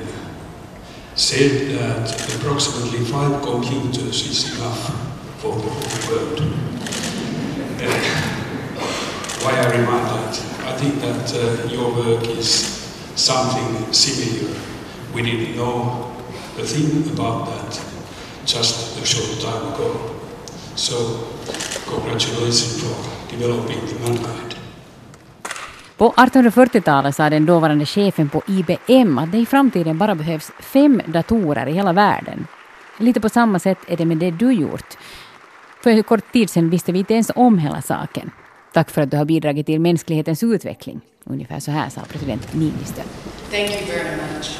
said 1.15 1.79
that 1.79 2.35
approximately 2.37 3.05
five 3.05 3.41
computers 3.43 4.31
is 4.31 4.59
enough 4.59 4.91
for 5.39 5.55
the 5.55 5.69
world. 6.11 6.41
Uh, 7.81 7.93
why 9.43 9.53
I 9.53 9.67
remind 9.71 10.07
that? 10.07 10.58
Eh, 10.69 10.75
I 10.75 10.79
think 10.79 11.01
that 11.01 11.35
uh, 11.35 11.73
your 11.73 11.91
work 11.97 12.39
is 12.39 12.49
something 13.15 13.93
similar. 13.93 14.55
We 15.15 15.23
didn't 15.23 15.57
know 15.57 16.05
a 16.59 16.65
thing 16.65 17.13
about 17.13 17.47
that 17.47 17.81
just 18.47 19.03
a 19.03 19.07
short 19.07 19.41
time 19.41 19.75
ago. 19.75 19.95
So, 20.75 20.95
congratulations 21.87 22.83
for 22.83 22.97
developing 23.37 23.81
the 23.89 24.09
mankind. 24.09 24.55
På 25.97 26.13
1840-talet 26.17 27.15
sa 27.15 27.31
den 27.31 27.47
dåvarande 27.47 27.87
chefen 27.87 28.29
på 28.29 28.43
IBM 28.47 29.19
att 29.19 29.33
det 29.33 29.39
i 29.39 29.47
framtiden 29.47 29.99
bara 29.99 30.15
behövs 30.15 30.51
fem 30.61 31.03
datorer 31.07 31.67
i 31.67 31.73
hela 31.73 31.93
världen. 31.93 32.47
Lite 32.99 33.21
på 33.21 33.29
samma 33.29 33.59
sätt 33.59 33.79
är 33.87 33.97
det 33.97 34.05
med 34.05 34.17
det 34.17 34.31
du 34.31 34.53
gjort. 34.53 34.97
För 35.83 35.91
en 35.91 36.03
kort 36.03 36.33
tid 36.33 36.51
sedan 36.51 36.71
visste 36.71 36.93
vi 36.93 36.99
inte 36.99 37.15
ens 37.15 37.31
om 37.35 37.59
hela 37.59 37.83
saken. 37.83 38.31
Tack 38.73 38.91
för 38.91 39.03
att 39.03 39.11
du 39.11 39.17
har 39.17 39.25
bidragit 39.25 39.67
till 39.67 39.81
mänsklighetens 39.81 40.43
utveckling. 40.43 41.01
Ungefär 41.25 41.61
så 41.61 41.71
här 41.71 41.89
sa 41.89 42.01
president 42.01 42.55
Niinistö. 42.55 43.03
Thank 43.51 43.71
you 43.71 43.87
very 43.87 44.17
much. 44.17 44.59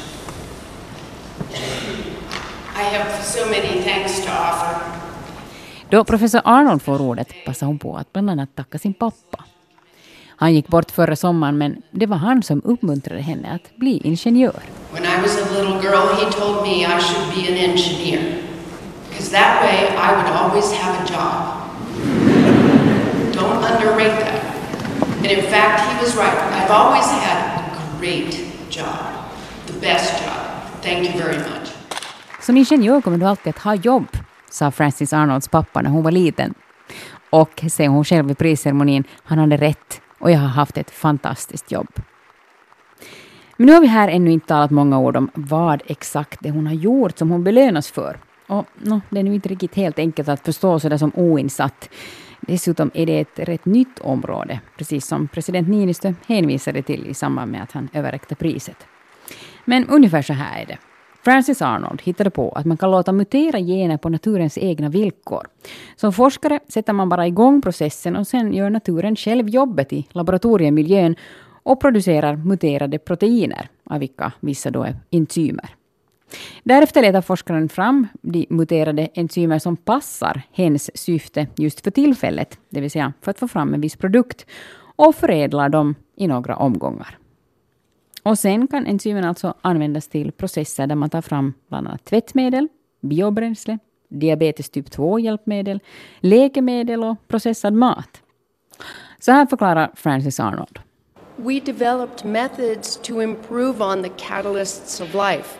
I 2.75 2.95
have 2.97 3.23
so 3.23 3.45
many 3.45 3.83
thanks 3.83 4.25
to 4.25 4.31
offer. 4.31 4.75
Då 5.89 6.03
professor 6.03 6.41
Arnold 6.45 6.81
får 6.81 7.01
ordet 7.01 7.27
passar 7.45 7.67
hon 7.67 7.79
på 7.79 7.97
att 7.97 8.13
bland 8.13 8.29
annat 8.29 8.55
tacka 8.55 8.79
sin 8.79 8.93
pappa. 8.93 9.43
Han 10.27 10.53
gick 10.53 10.67
bort 10.67 10.91
förra 10.91 11.15
sommaren 11.15 11.57
men 11.57 11.81
det 11.91 12.05
var 12.05 12.17
han 12.17 12.43
som 12.43 12.61
uppmuntrade 12.65 13.21
henne 13.21 13.51
att 13.51 13.77
bli 13.77 14.01
ingenjör. 14.03 14.61
When 14.93 15.03
I 15.03 15.21
was 15.21 15.37
a 15.41 15.45
little 15.53 15.81
girl, 15.81 16.07
he 16.15 16.31
told 16.31 16.61
me 16.63 16.85
I 16.85 17.01
should 17.01 17.35
be 17.35 17.51
an 17.51 17.69
engineer. 17.69 18.21
Because 19.09 19.31
that 19.31 19.61
way 19.63 19.87
I 19.87 20.15
would 20.15 20.31
always 20.35 20.73
have 20.73 20.97
a 21.03 21.07
job. 21.07 21.58
Don't 23.39 23.63
underrate 23.71 24.19
that. 24.25 24.43
And 25.17 25.25
in 25.25 25.43
fact, 25.43 25.81
he 25.89 26.03
was 26.03 26.15
right. 26.15 26.37
I've 26.57 26.71
always 26.71 27.05
had 27.05 27.39
a 27.59 27.99
great 27.99 28.33
job. 28.69 28.99
The 29.67 29.73
best 29.73 30.23
job. 30.23 30.37
Thank 30.81 31.07
you 31.07 31.23
very 31.23 31.37
much. 31.37 31.69
Som 32.41 32.57
ingenjör 32.57 33.01
kommer 33.01 33.17
du 33.17 33.25
alltid 33.25 33.49
att 33.49 33.63
ha 33.63 33.75
jobb, 33.75 34.07
sa 34.49 34.71
Francis 34.71 35.13
Arnolds 35.13 35.47
pappa 35.47 35.81
när 35.81 35.89
hon 35.89 36.03
var 36.03 36.11
liten. 36.11 36.53
Och, 37.29 37.63
säger 37.71 37.89
hon 37.89 38.05
själv 38.05 38.31
i 38.31 38.35
prisceremonin, 38.35 39.03
han 39.23 39.37
hade 39.37 39.57
rätt 39.57 40.01
och 40.19 40.31
jag 40.31 40.39
har 40.39 40.47
haft 40.47 40.77
ett 40.77 40.91
fantastiskt 40.91 41.71
jobb. 41.71 41.89
Men 43.57 43.65
nu 43.65 43.73
har 43.73 43.81
vi 43.81 43.87
här 43.87 44.07
ännu 44.07 44.31
inte 44.31 44.47
talat 44.47 44.71
många 44.71 44.99
ord 44.99 45.17
om 45.17 45.31
vad 45.33 45.81
exakt 45.85 46.39
det 46.41 46.51
hon 46.51 46.67
har 46.67 46.73
gjort 46.73 47.17
som 47.17 47.29
hon 47.29 47.43
belönas 47.43 47.91
för. 47.91 48.19
Och 48.47 48.65
no, 48.77 49.01
det 49.09 49.19
är 49.19 49.23
nu 49.23 49.33
inte 49.33 49.49
riktigt 49.49 49.75
helt 49.75 49.99
enkelt 49.99 50.29
att 50.29 50.45
förstå 50.45 50.79
sådär 50.79 50.97
som 50.97 51.11
oinsatt. 51.15 51.89
Dessutom 52.49 52.91
är 52.93 53.05
det 53.05 53.19
ett 53.19 53.39
rätt 53.39 53.65
nytt 53.65 53.99
område, 53.99 54.59
precis 54.77 55.07
som 55.07 55.27
president 55.27 55.69
Niinistö 55.69 56.13
hänvisade 56.27 56.81
till 56.81 57.07
i 57.07 57.13
samband 57.13 57.51
med 57.51 57.63
att 57.63 57.71
han 57.71 57.89
överräckte 57.93 58.35
priset. 58.35 58.77
Men 59.65 59.87
ungefär 59.87 60.21
så 60.21 60.33
här 60.33 60.61
är 60.61 60.65
det. 60.65 60.77
Francis 61.23 61.61
Arnold 61.61 62.01
hittade 62.01 62.29
på 62.29 62.51
att 62.51 62.65
man 62.65 62.77
kan 62.77 62.91
låta 62.91 63.11
mutera 63.11 63.59
gener 63.59 63.97
på 63.97 64.09
naturens 64.09 64.57
egna 64.57 64.89
villkor. 64.89 65.47
Som 65.95 66.13
forskare 66.13 66.59
sätter 66.67 66.93
man 66.93 67.09
bara 67.09 67.27
igång 67.27 67.61
processen 67.61 68.15
och 68.15 68.27
sen 68.27 68.53
gör 68.53 68.69
naturen 68.69 69.15
själv 69.15 69.49
jobbet 69.49 69.93
i 69.93 70.07
laboratoriemiljön 70.11 71.15
och 71.63 71.81
producerar 71.81 72.35
muterade 72.35 72.99
proteiner, 72.99 73.69
av 73.83 73.99
vilka 73.99 74.31
vissa 74.39 74.71
då 74.71 74.83
är 74.83 74.95
enzymer. 75.11 75.78
Därefter 76.63 77.01
letar 77.01 77.21
forskaren 77.21 77.69
fram 77.69 78.07
de 78.21 78.45
muterade 78.49 79.09
enzymer 79.13 79.59
som 79.59 79.77
passar 79.77 80.41
hens 80.51 80.91
syfte 80.93 81.47
just 81.57 81.81
för 81.81 81.91
tillfället, 81.91 82.59
det 82.69 82.81
vill 82.81 82.91
säga 82.91 83.13
för 83.21 83.31
att 83.31 83.39
få 83.39 83.47
fram 83.47 83.73
en 83.73 83.81
viss 83.81 83.95
produkt, 83.95 84.45
och 84.95 85.15
förädlar 85.15 85.69
dem 85.69 85.95
i 86.15 86.27
några 86.27 86.55
omgångar. 86.55 87.17
Och 88.23 88.39
sen 88.39 88.67
kan 88.67 88.85
enzymen 88.85 89.23
alltså 89.23 89.53
användas 89.61 90.07
till 90.07 90.31
processer 90.31 90.87
där 90.87 90.95
man 90.95 91.09
tar 91.09 91.21
fram 91.21 91.53
bland 91.69 91.87
annat 91.87 92.05
tvättmedel, 92.05 92.67
biobränsle, 93.01 93.79
diabetes 94.09 94.69
typ 94.69 94.89
2-hjälpmedel, 94.89 95.79
läkemedel 96.19 97.03
och 97.03 97.27
processad 97.27 97.73
mat. 97.73 98.21
Så 99.19 99.31
här 99.31 99.45
förklarar 99.45 99.91
Francis 99.95 100.39
Arnold. 100.39 100.79
We 101.35 101.59
developed 101.59 102.25
methods 102.25 102.97
to 102.97 103.21
improve 103.21 103.83
on 103.83 104.03
the 104.03 104.09
catalysts 104.09 105.01
of 105.01 105.13
life, 105.13 105.59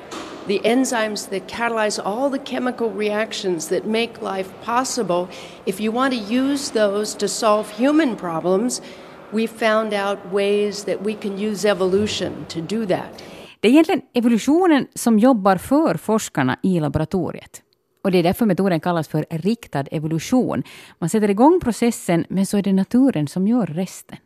the 0.49 0.59
enzymes 0.65 1.29
that 1.29 1.47
catalyze 1.47 1.99
all 2.05 2.29
the 2.31 2.51
chemical 2.51 2.89
reactions 2.89 3.67
that 3.67 3.85
make 3.85 4.13
life 4.21 4.49
possible. 4.65 5.27
If 5.65 5.79
you 5.79 5.91
want 5.91 6.13
to 6.13 6.33
use 6.33 6.71
those 6.71 7.17
to 7.17 7.27
solve 7.27 7.69
human 7.77 8.15
problems, 8.15 8.81
we 9.31 9.47
found 9.47 9.93
out 9.93 10.17
ways 10.33 10.83
that 10.83 11.01
we 11.01 11.13
can 11.13 11.37
use 11.37 11.69
evolution 11.69 12.45
to 12.47 12.61
do 12.61 12.85
that. 12.85 13.23
Det 13.59 13.67
är 13.67 13.71
egentligen 13.71 14.01
evolutionen 14.13 14.87
som 14.95 15.19
jobbar 15.19 15.57
för 15.57 15.95
forskarna 15.95 16.57
i 16.63 16.79
laboratoriet. 16.79 17.61
Och 18.03 18.11
det 18.11 18.17
är 18.17 18.23
därför 18.23 18.45
metoden 18.45 18.79
kallas 18.79 19.07
för 19.07 19.25
riktad 19.29 19.83
evolution. 19.91 20.63
Man 20.99 21.09
sätter 21.09 21.29
igång 21.29 21.59
processen, 21.63 22.25
men 22.29 22.45
så 22.45 22.57
är 22.57 22.61
det 22.61 22.73
naturen 22.73 23.27
som 23.27 23.47
gör 23.47 23.65
resten. 23.65 24.17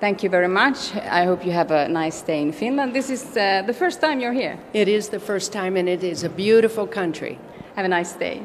Thank 0.00 0.22
you 0.24 0.30
very 0.30 0.48
much. 0.48 0.94
I 0.94 1.26
hope 1.26 1.46
you 1.46 1.52
have 1.52 1.84
a 1.84 1.88
nice 1.88 2.18
stay 2.18 2.40
in 2.40 2.52
Finland. 2.52 2.92
This 2.92 3.10
is 3.10 3.24
uh, 3.24 3.66
the 3.66 3.72
first 3.72 4.00
time 4.00 4.20
you're 4.20 4.42
here. 4.42 4.58
It 4.72 4.88
is 4.88 5.08
the 5.08 5.18
first 5.18 5.52
time 5.52 5.80
and 5.80 5.88
it 5.88 6.02
is 6.02 6.24
a 6.24 6.28
beautiful 6.28 6.86
country. 6.86 7.38
Have 7.74 7.94
a 7.94 7.98
nice 7.98 8.18
day. 8.18 8.42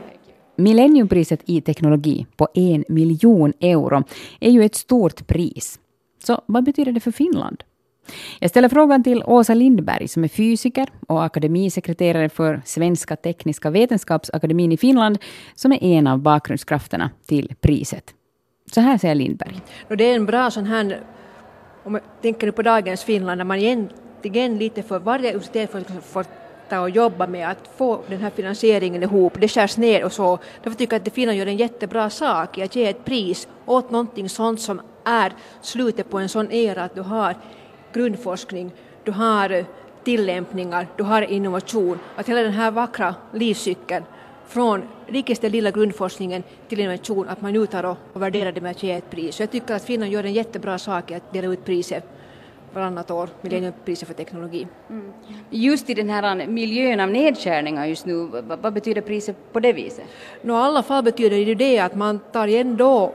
Millenniumpriset 0.56 1.40
i 1.46 1.62
teknologi 1.62 2.26
på 2.38 2.48
en 2.54 2.86
miljon 2.88 3.54
euro 3.60 4.04
är 4.40 4.52
ju 4.52 4.64
ett 4.64 4.76
stort 4.76 5.28
pris. 5.28 5.80
Så 6.24 6.42
vad 6.46 6.64
betyder 6.64 6.92
det 6.92 7.00
för 7.00 7.12
Finland? 7.12 7.64
Jag 8.40 8.50
ställer 8.50 8.70
frågan 8.70 9.04
till 9.04 9.24
Åsa 9.24 9.54
Lindberg 9.54 10.08
som 10.08 10.24
är 10.24 10.28
fysiker 10.28 10.88
och 11.08 11.24
akademisekreterare 11.24 12.30
för 12.30 12.62
Svenska 12.66 13.16
Tekniska 13.16 13.70
Vetenskapsakademin 13.70 14.72
i 14.72 14.78
Finland, 14.78 15.18
som 15.56 15.72
är 15.72 15.84
en 15.84 16.08
av 16.08 16.20
bakgrundskrafterna 16.20 17.10
till 17.26 17.54
priset. 17.62 18.14
Så 18.72 18.82
här 18.82 18.98
säger 18.98 19.16
Lindberg. 19.16 19.62
Det 19.88 20.04
är 20.04 20.16
en 20.16 20.26
bra 20.26 20.52
sån 20.52 20.66
här, 20.66 21.02
om 21.84 21.94
jag 21.94 22.04
tänker 22.22 22.52
på 22.52 22.62
dagens 22.62 23.04
Finland, 23.04 23.38
när 23.38 23.46
man 23.46 23.60
egentligen 23.60 24.58
lite 24.58 24.84
för 24.84 25.00
varje 25.00 25.30
universitet 25.30 25.72
får, 25.72 26.02
får 26.02 26.26
ta 26.70 26.80
och 26.80 26.90
jobba 26.90 27.28
med 27.28 27.50
att 27.50 27.70
få 27.78 28.02
den 28.08 28.20
här 28.20 28.30
finansieringen 28.30 29.04
ihop, 29.04 29.34
det 29.40 29.48
skärs 29.48 29.78
ner 29.78 30.04
och 30.04 30.12
så. 30.12 30.40
Därför 30.64 30.78
tycker 30.78 30.96
jag 30.96 31.08
att 31.08 31.14
Finland 31.14 31.38
gör 31.38 31.46
en 31.46 31.58
jättebra 31.58 32.10
sak 32.10 32.58
i 32.58 32.64
att 32.64 32.76
ge 32.76 32.86
ett 32.86 33.06
pris 33.06 33.48
åt 33.66 33.92
någonting 33.92 34.30
sånt 34.30 34.62
som 34.62 34.82
är 35.04 35.34
slutet 35.62 36.10
på 36.10 36.20
en 36.20 36.30
sån 36.30 36.52
era 36.52 36.84
att 36.84 36.96
du 36.96 37.02
har 37.02 37.36
grundforskning, 37.94 38.72
du 39.04 39.12
har 39.12 39.66
tillämpningar, 40.04 40.88
du 40.98 41.04
har 41.04 41.22
innovation, 41.22 42.00
att 42.16 42.30
hela 42.30 42.42
den 42.42 42.52
här 42.52 42.72
vackra 42.72 43.16
livscykeln 43.34 44.04
från 44.54 44.84
riktigt 45.08 45.52
lilla 45.52 45.72
grundforskningen 45.72 46.44
till 46.68 46.80
innovation, 46.80 47.28
att 47.28 47.42
man 47.42 47.54
nu 47.54 47.66
tar 47.66 47.84
och, 47.84 47.98
och 48.14 48.22
värderar 48.22 48.52
det 48.52 48.62
med 48.62 48.72
att 48.72 48.84
ge 48.84 48.92
ett 48.92 49.10
pris. 49.10 49.36
Så 49.36 49.44
jag 49.44 49.52
tycker 49.52 49.76
att 49.76 49.84
Finland 49.84 50.12
gör 50.12 50.24
en 50.24 50.34
jättebra 50.34 50.78
sak 50.78 51.12
i 51.12 51.14
att 51.14 51.34
dela 51.34 51.48
ut 51.48 51.66
priset 51.66 52.04
varannat 52.74 53.12
år, 53.12 53.30
millenniumpriset 53.42 54.08
för 54.08 54.16
teknologi. 54.16 54.68
Mm. 54.90 55.14
Just 55.50 55.90
i 55.90 55.94
den 55.94 56.10
här 56.10 56.48
miljön 56.48 57.00
av 57.00 57.10
nedskärningar 57.10 57.86
just 57.86 58.06
nu, 58.06 58.30
vad, 58.62 58.74
betyder 58.74 59.02
priset 59.02 59.54
på 59.54 59.60
det 59.60 59.74
viset? 59.74 60.06
No, 60.42 60.52
I 60.52 60.56
alla 60.56 60.84
fall 60.84 61.04
betyder 61.04 61.46
det 61.46 61.56
det 61.56 61.80
att 61.80 61.96
man 61.96 62.20
tar 62.32 62.48
igen 62.48 62.78
då 62.78 63.14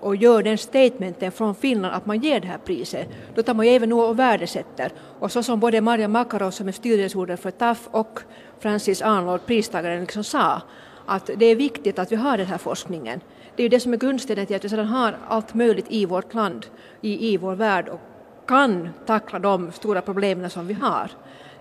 och 0.00 0.16
gör 0.16 0.42
den 0.42 0.58
statementen 0.58 1.32
från 1.32 1.54
Finland 1.54 1.94
att 1.94 2.06
man 2.06 2.20
ger 2.20 2.40
det 2.40 2.46
här 2.46 2.58
priset, 2.58 3.08
då 3.34 3.42
tar 3.42 3.54
man 3.54 3.66
ju 3.66 3.72
även 3.72 3.92
och 3.92 4.18
värdesätter. 4.18 4.92
Och 5.20 5.32
så 5.32 5.42
som 5.42 5.60
både 5.60 5.80
Maria 5.80 6.08
Makarov 6.08 6.50
som 6.50 6.68
är 6.68 6.72
styrelseordförande 6.72 7.42
för 7.42 7.50
TAF 7.50 7.88
och 7.90 8.20
Francis 8.64 9.02
Arnold, 9.02 9.46
pristagaren, 9.46 10.00
liksom 10.00 10.24
sa, 10.24 10.62
att 11.06 11.30
det 11.36 11.46
är 11.46 11.56
viktigt 11.56 11.98
att 11.98 12.12
vi 12.12 12.16
har 12.16 12.38
den 12.38 12.46
här 12.46 12.58
forskningen. 12.58 13.20
Det 13.56 13.62
är 13.62 13.64
ju 13.64 13.68
det 13.68 13.80
som 13.80 13.92
är 13.92 13.96
grundstenen 13.96 14.46
till 14.46 14.56
att 14.56 14.64
vi 14.64 14.68
sedan 14.68 14.86
har 14.86 15.16
allt 15.28 15.54
möjligt 15.54 15.86
i 15.88 16.06
vårt 16.06 16.34
land, 16.34 16.66
i, 17.00 17.32
i 17.32 17.36
vår 17.36 17.54
värld 17.54 17.88
och 17.88 18.00
kan 18.46 18.88
tackla 19.06 19.38
de 19.38 19.72
stora 19.72 20.00
problemen 20.00 20.50
som 20.50 20.66
vi 20.66 20.74
har. 20.74 21.10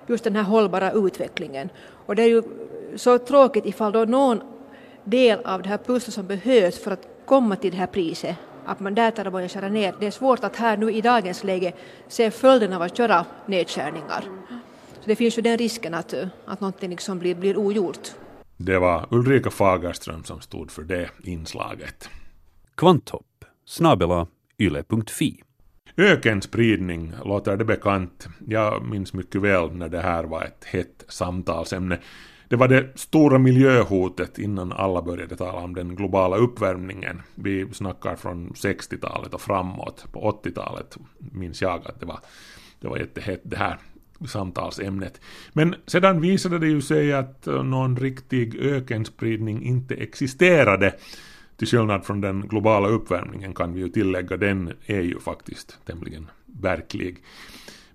Just 0.07 0.23
den 0.23 0.35
här 0.35 0.43
hållbara 0.43 0.91
utvecklingen. 0.91 1.69
Och 2.05 2.15
det 2.15 2.23
är 2.23 2.27
ju 2.27 2.43
så 2.95 3.17
tråkigt 3.17 3.65
ifall 3.65 3.91
då 3.91 4.05
någon 4.05 4.41
del 5.03 5.39
av 5.45 5.61
det 5.61 5.69
här 5.69 5.77
pusslet 5.77 6.13
som 6.13 6.27
behövs 6.27 6.83
för 6.83 6.91
att 6.91 7.07
komma 7.25 7.55
till 7.55 7.71
det 7.71 7.77
här 7.77 7.87
priset, 7.87 8.35
att 8.65 8.79
man 8.79 8.95
där 8.95 9.11
tar 9.11 9.25
och 9.25 9.31
börjar 9.31 9.47
skära 9.47 9.69
ner. 9.69 9.95
Det 9.99 10.07
är 10.07 10.11
svårt 10.11 10.43
att 10.43 10.55
här 10.55 10.77
nu 10.77 10.91
i 10.91 11.01
dagens 11.01 11.43
läge 11.43 11.73
se 12.07 12.31
följden 12.31 12.73
av 12.73 12.81
att 12.81 12.99
göra 12.99 13.25
nedskärningar. 13.45 14.23
Så 15.03 15.09
det 15.09 15.15
finns 15.15 15.37
ju 15.37 15.41
den 15.41 15.57
risken 15.57 15.93
att, 15.93 16.13
att 16.45 16.61
någonting 16.61 16.89
liksom 16.89 17.19
blir, 17.19 17.35
blir 17.35 17.57
ogjort. 17.57 18.07
Det 18.57 18.79
var 18.79 19.07
Ulrika 19.11 19.49
Fagerström 19.49 20.23
som 20.23 20.41
stod 20.41 20.71
för 20.71 20.83
det 20.83 21.09
inslaget. 21.23 22.09
Kvanthopp 22.75 23.45
snabela 23.65 24.27
yle.fi 24.57 25.43
Ökenspridning, 25.97 27.13
låter 27.25 27.57
det 27.57 27.65
bekant? 27.65 28.27
Jag 28.47 28.85
minns 28.85 29.13
mycket 29.13 29.41
väl 29.41 29.73
när 29.73 29.89
det 29.89 30.01
här 30.01 30.23
var 30.23 30.43
ett 30.43 30.63
hett 30.65 31.05
samtalsämne. 31.07 31.99
Det 32.47 32.55
var 32.55 32.67
det 32.67 32.99
stora 32.99 33.37
miljöhotet 33.37 34.39
innan 34.39 34.71
alla 34.71 35.01
började 35.01 35.35
tala 35.35 35.59
om 35.59 35.75
den 35.75 35.95
globala 35.95 36.37
uppvärmningen. 36.37 37.21
Vi 37.35 37.73
snackar 37.73 38.15
från 38.15 38.49
60-talet 38.49 39.33
och 39.33 39.41
framåt. 39.41 40.05
På 40.11 40.41
80-talet 40.43 40.97
minns 41.17 41.61
jag 41.61 41.87
att 41.87 41.99
det 41.99 42.05
var, 42.05 42.19
det 42.79 42.87
var 42.87 42.97
jättehett 42.97 43.41
det 43.43 43.57
här 43.57 43.77
samtalsämnet. 44.27 45.21
Men 45.53 45.75
sedan 45.87 46.21
visade 46.21 46.59
det 46.59 46.67
ju 46.67 46.81
sig 46.81 47.13
att 47.13 47.47
eh, 47.47 47.63
någon 47.63 47.97
riktig 47.97 48.55
ökenspridning 48.55 49.63
inte 49.63 49.95
existerade. 49.95 50.95
Till 51.57 51.67
skillnad 51.67 52.05
från 52.05 52.21
den 52.21 52.47
globala 52.47 52.87
uppvärmningen 52.87 53.53
kan 53.53 53.73
vi 53.73 53.79
ju 53.79 53.89
tillägga, 53.89 54.37
den 54.37 54.73
är 54.85 55.01
ju 55.01 55.19
faktiskt 55.19 55.77
tämligen 55.85 56.29
verklig. 56.45 57.17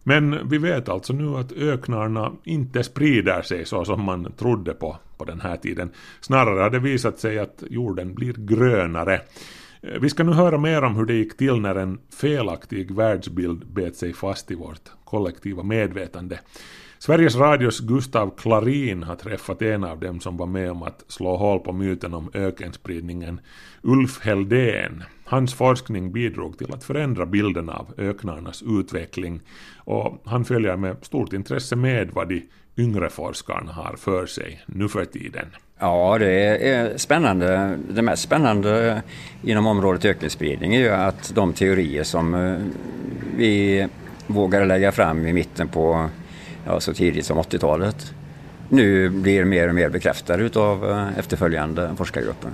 Men 0.03 0.49
vi 0.49 0.59
vet 0.59 0.89
alltså 0.89 1.13
nu 1.13 1.37
att 1.37 1.53
öknarna 1.53 2.33
inte 2.45 2.85
sprider 2.85 3.43
sig 3.43 3.65
så 3.65 3.85
som 3.85 4.05
man 4.05 4.33
trodde 4.33 4.75
på 4.75 4.97
på 5.19 5.25
den 5.25 5.41
här 5.41 5.57
tiden. 5.57 5.91
Snarare 6.21 6.61
har 6.63 6.71
det 6.71 6.79
visat 6.79 7.19
sig 7.19 7.39
att 7.39 7.63
jorden 7.71 8.15
blir 8.15 8.33
grönare. 8.33 9.21
Eh, 9.83 10.01
vi 10.01 10.11
ska 10.11 10.25
nu 10.25 10.33
höra 10.33 10.59
mer 10.59 10.83
om 10.83 10.97
hur 10.97 11.05
det 11.05 11.15
gick 11.15 11.37
till 11.37 11.61
när 11.61 11.75
en 11.75 11.99
felaktig 12.21 12.91
världsbild 12.91 13.67
bet 13.67 13.97
sig 13.97 14.13
fast 14.13 14.51
i 14.51 14.55
vårt 14.55 14.91
kollektiva 15.05 15.63
medvetande. 15.63 16.41
Sveriges 16.99 17.37
Radios 17.37 17.81
Gustav 17.81 18.37
Klarin 18.37 19.03
har 19.03 19.17
träffat 19.17 19.63
en 19.63 19.85
av 19.85 20.01
dem 20.01 20.21
som 20.21 20.37
var 20.37 20.47
med 20.47 20.71
om 20.71 20.83
att 20.83 21.05
slå 21.09 21.37
hål 21.37 21.61
på 21.61 21.73
myten 21.73 22.15
om 22.15 22.31
ökenspridningen, 22.35 23.41
Ulf 23.83 24.21
Heldén. 24.21 25.05
Hans 25.25 25.55
forskning 25.55 26.13
bidrog 26.13 26.59
till 26.59 26.75
att 26.75 26.85
förändra 26.85 27.27
bilden 27.27 27.69
av 27.69 27.95
öknarnas 27.97 28.63
utveckling 28.67 29.41
och 29.77 30.23
han 30.25 30.45
följer 30.45 30.77
med 30.77 30.97
stort 31.03 31.33
intresse 31.33 31.77
med 31.77 32.11
vad 32.11 32.29
de 32.29 32.43
yngre 32.77 33.11
forskarna 33.11 33.73
har 33.73 33.97
för 33.97 34.27
sig 34.27 34.63
nu 34.67 34.89
för 34.89 35.05
tiden. 35.05 35.47
Ja, 35.79 36.17
det 36.19 36.69
är 36.69 36.99
spännande. 36.99 37.79
Det 37.91 38.03
mest 38.03 38.23
spännande 38.23 39.03
inom 39.43 39.67
området 39.67 40.05
ökenspridning 40.05 40.75
är 40.75 40.81
ju 40.81 40.91
att 40.91 41.35
de 41.35 41.53
teorier 41.53 42.05
som 42.05 42.35
eh, 42.35 42.57
vi 43.37 43.87
vågade 44.27 44.65
lägga 44.65 44.93
fram 44.93 45.27
i 45.27 45.33
mitten 45.33 45.69
på 45.69 46.09
ja, 46.67 46.81
så 46.81 46.95
tidigt 46.95 47.27
som 47.27 47.39
80-talet 47.39 48.15
nu 48.69 49.09
blir 49.09 49.45
mer 49.45 49.69
och 49.69 49.75
mer 49.75 49.89
bekräftade 49.89 50.61
av 50.61 50.91
eh, 50.91 51.19
efterföljande 51.19 51.95
forskargrupper. 51.99 52.51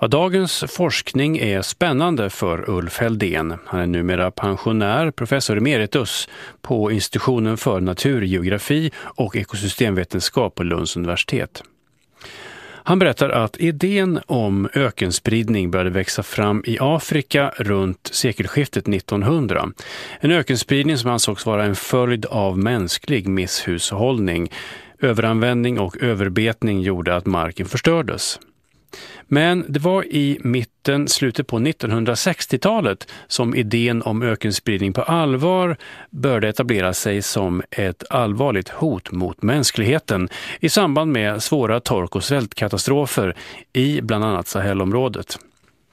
Ja, 0.00 0.08
dagens 0.08 0.64
forskning 0.68 1.38
är 1.38 1.62
spännande 1.62 2.30
för 2.30 2.70
Ulf 2.70 2.98
Heldén. 2.98 3.54
Han 3.66 3.80
är 3.80 3.86
numera 3.86 4.30
pensionär, 4.30 5.10
professor 5.10 5.56
emeritus 5.56 6.28
på 6.62 6.90
institutionen 6.90 7.56
för 7.56 7.80
naturgeografi 7.80 8.90
och 8.96 9.36
ekosystemvetenskap 9.36 10.54
på 10.54 10.62
Lunds 10.62 10.96
universitet. 10.96 11.62
Han 12.86 12.98
berättar 12.98 13.28
att 13.28 13.56
idén 13.56 14.20
om 14.26 14.68
ökenspridning 14.74 15.70
började 15.70 15.90
växa 15.90 16.22
fram 16.22 16.62
i 16.66 16.78
Afrika 16.80 17.52
runt 17.56 18.10
sekelskiftet 18.12 18.88
1900. 18.88 19.68
En 20.20 20.30
ökenspridning 20.30 20.98
som 20.98 21.10
ansågs 21.10 21.46
vara 21.46 21.64
en 21.64 21.76
följd 21.76 22.26
av 22.26 22.58
mänsklig 22.58 23.28
misshushållning. 23.28 24.52
Överanvändning 25.00 25.80
och 25.80 26.02
överbetning 26.02 26.80
gjorde 26.80 27.16
att 27.16 27.26
marken 27.26 27.66
förstördes. 27.66 28.38
Men 29.26 29.64
det 29.68 29.80
var 29.80 30.04
i 30.04 30.38
mitten, 30.42 31.08
slutet 31.08 31.46
på 31.46 31.58
1960-talet 31.58 33.08
som 33.26 33.54
idén 33.54 34.02
om 34.02 34.22
ökenspridning 34.22 34.92
på 34.92 35.02
allvar 35.02 35.76
började 36.10 36.48
etablera 36.48 36.94
sig 36.94 37.22
som 37.22 37.62
ett 37.70 38.04
allvarligt 38.10 38.68
hot 38.68 39.10
mot 39.10 39.42
mänskligheten 39.42 40.28
i 40.60 40.68
samband 40.68 41.12
med 41.12 41.42
svåra 41.42 41.80
tork 41.80 42.16
och 42.16 42.24
svältkatastrofer 42.24 43.36
i 43.72 44.00
bland 44.00 44.24
annat 44.24 44.48
Sahelområdet. 44.48 45.38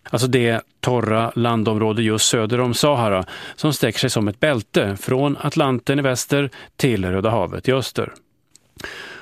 Alltså 0.09 0.27
det 0.27 0.61
torra 0.79 1.31
landområde 1.35 2.03
just 2.03 2.27
söder 2.27 2.59
om 2.59 2.73
Sahara 2.73 3.25
som 3.55 3.73
sträcker 3.73 3.99
sig 3.99 4.09
som 4.09 4.27
ett 4.27 4.39
bälte 4.39 4.97
från 4.97 5.37
Atlanten 5.41 5.99
i 5.99 6.01
väster 6.01 6.49
till 6.75 7.05
Röda 7.05 7.29
havet 7.29 7.67
i 7.67 7.71
öster. 7.71 8.13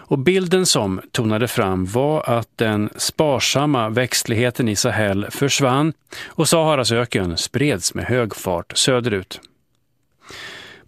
Och 0.09 0.19
bilden 0.19 0.65
som 0.65 1.01
tonade 1.11 1.47
fram 1.47 1.85
var 1.85 2.29
att 2.29 2.47
den 2.55 2.89
sparsamma 2.95 3.89
växtligheten 3.89 4.67
i 4.67 4.75
Sahel 4.75 5.27
försvann 5.29 5.93
och 6.27 6.47
Saharas 6.47 6.91
öken 6.91 7.37
spreds 7.37 7.93
med 7.93 8.05
hög 8.05 8.35
fart 8.35 8.77
söderut. 8.77 9.41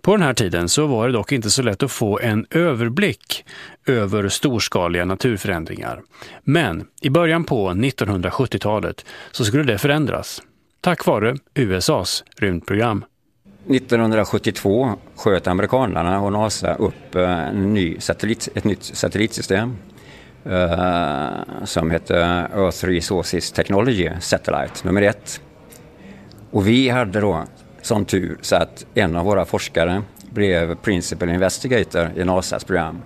På 0.02 0.16
den 0.16 0.22
här 0.22 0.34
tiden 0.34 0.70
så 0.70 0.88
var 0.88 1.08
det 1.08 1.14
dock 1.14 1.32
inte 1.32 1.50
så 1.50 1.62
lätt 1.62 1.84
att 1.84 1.92
få 1.92 2.20
en 2.20 2.46
överblick 2.50 3.46
över 3.86 4.30
storskaliga 4.30 5.06
naturförändringar. 5.06 6.02
Men 6.44 6.88
i 7.02 7.10
början 7.10 7.44
på 7.44 7.70
1970-talet 7.70 9.06
så 9.32 9.46
skulle 9.46 9.64
det 9.64 9.78
förändras 9.78 10.42
tack 10.82 11.06
vare 11.06 11.36
USAs 11.54 12.24
rymdprogram. 12.38 13.06
1972 13.69 14.95
sköt 15.15 15.47
amerikanerna 15.47 16.21
och 16.21 16.32
NASA 16.32 16.74
upp 16.74 17.15
eh, 17.15 17.47
en 17.47 17.74
ny 17.74 18.00
satellit, 18.00 18.50
ett 18.56 18.63
nytt 18.63 18.84
satellitsystem 18.84 19.78
uh, 20.45 21.63
som 21.63 21.91
hette 21.91 22.15
Earth 22.56 22.86
Resources 22.86 23.52
Technology 23.52 24.10
Satellite 24.19 24.74
nummer 24.84 25.02
ett. 25.02 25.41
Och 26.52 26.67
vi 26.67 26.89
hade 26.89 27.21
då 27.21 27.43
sån 27.82 28.06
tur 28.06 28.38
så 28.41 28.56
att 28.56 28.86
en 28.93 29.15
av 29.15 29.26
våra 29.26 29.45
forskare 29.45 30.02
blev 30.30 30.76
Principal 30.76 31.30
Investigator 31.30 32.12
i 32.15 32.24
NASAs 32.24 32.63
program. 32.63 33.02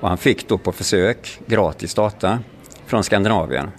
Och 0.00 0.08
han 0.08 0.18
fick 0.18 0.48
då 0.48 0.58
på 0.58 0.72
försök 0.72 1.40
gratis 1.46 1.94
data 1.94 2.38
från 2.86 3.04
Skandinavien 3.04 3.70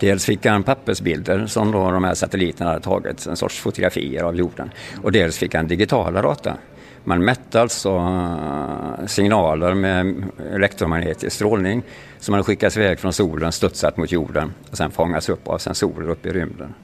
Dels 0.00 0.24
fick 0.24 0.46
han 0.46 0.62
pappersbilder 0.62 1.46
som 1.46 1.72
då 1.72 1.90
de 1.90 2.04
här 2.04 2.14
satelliterna 2.14 2.70
hade 2.70 2.82
tagit, 2.82 3.26
en 3.26 3.36
sorts 3.36 3.58
fotografier 3.58 4.22
av 4.22 4.36
jorden. 4.36 4.70
Och 5.02 5.12
dels 5.12 5.38
fick 5.38 5.54
han 5.54 5.66
digitala 5.66 6.22
data. 6.22 6.56
Man 7.04 7.24
mätte 7.24 7.60
alltså 7.60 7.96
eh, 7.96 9.06
signaler 9.06 9.74
med 9.74 10.24
elektromagnetisk 10.54 11.36
strålning 11.36 11.82
som 12.18 12.34
hade 12.34 12.44
skickats 12.44 12.76
iväg 12.76 12.98
från 12.98 13.12
solen, 13.12 13.52
studsat 13.52 13.96
mot 13.96 14.12
jorden 14.12 14.52
och 14.70 14.76
sen 14.76 14.90
fångats 14.90 15.28
upp 15.28 15.48
av 15.48 15.58
sensorer 15.58 16.10
uppe 16.10 16.28
i 16.28 16.32
rymden. 16.32 16.74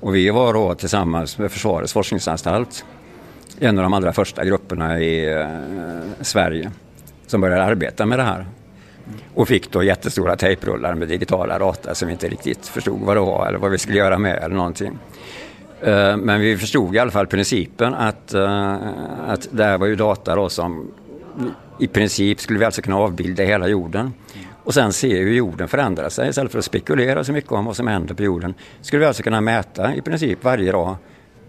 Och 0.00 0.14
vi 0.14 0.30
var 0.30 0.54
då 0.54 0.74
tillsammans 0.74 1.38
med 1.38 1.52
Försvarets 1.52 1.92
forskningsanstalt 1.92 2.84
en 3.60 3.78
av 3.78 3.82
de 3.82 3.92
allra 3.92 4.12
första 4.12 4.44
grupperna 4.44 5.00
i 5.00 5.34
eh, 5.34 5.46
Sverige 6.20 6.70
som 7.26 7.40
började 7.40 7.64
arbeta 7.64 8.06
med 8.06 8.18
det 8.18 8.22
här. 8.22 8.46
Och 9.34 9.48
fick 9.48 9.72
då 9.72 9.82
jättestora 9.82 10.36
tejprullar 10.36 10.94
med 10.94 11.08
digitala 11.08 11.58
data 11.58 11.94
som 11.94 12.08
vi 12.08 12.12
inte 12.12 12.28
riktigt 12.28 12.66
förstod 12.66 13.00
vad 13.00 13.16
det 13.16 13.20
var 13.20 13.46
eller 13.46 13.58
vad 13.58 13.70
vi 13.70 13.78
skulle 13.78 13.98
göra 13.98 14.18
med 14.18 14.36
eller 14.36 14.56
någonting. 14.56 14.98
Eh, 15.80 16.16
men 16.16 16.40
vi 16.40 16.56
förstod 16.56 16.96
i 16.96 16.98
alla 16.98 17.10
fall 17.10 17.26
principen 17.26 17.94
att, 17.94 18.34
eh, 18.34 18.76
att 19.26 19.48
det 19.50 19.64
här 19.64 19.78
var 19.78 19.86
ju 19.86 19.96
data 19.96 20.34
då 20.34 20.48
som 20.48 20.90
i 21.78 21.86
princip 21.86 22.40
skulle 22.40 22.58
vi 22.58 22.64
alltså 22.64 22.82
kunna 22.82 22.96
avbilda 22.96 23.42
hela 23.42 23.68
jorden. 23.68 24.12
Och 24.64 24.74
sen 24.74 24.92
se 24.92 25.18
hur 25.18 25.34
jorden 25.34 25.68
förändrar 25.68 26.08
sig 26.08 26.28
istället 26.28 26.52
för 26.52 26.58
att 26.58 26.64
spekulera 26.64 27.24
så 27.24 27.32
mycket 27.32 27.52
om 27.52 27.64
vad 27.64 27.76
som 27.76 27.86
händer 27.86 28.14
på 28.14 28.22
jorden. 28.22 28.54
Skulle 28.80 29.00
vi 29.00 29.06
alltså 29.06 29.22
kunna 29.22 29.40
mäta 29.40 29.94
i 29.94 30.00
princip 30.00 30.44
varje 30.44 30.72
dag 30.72 30.96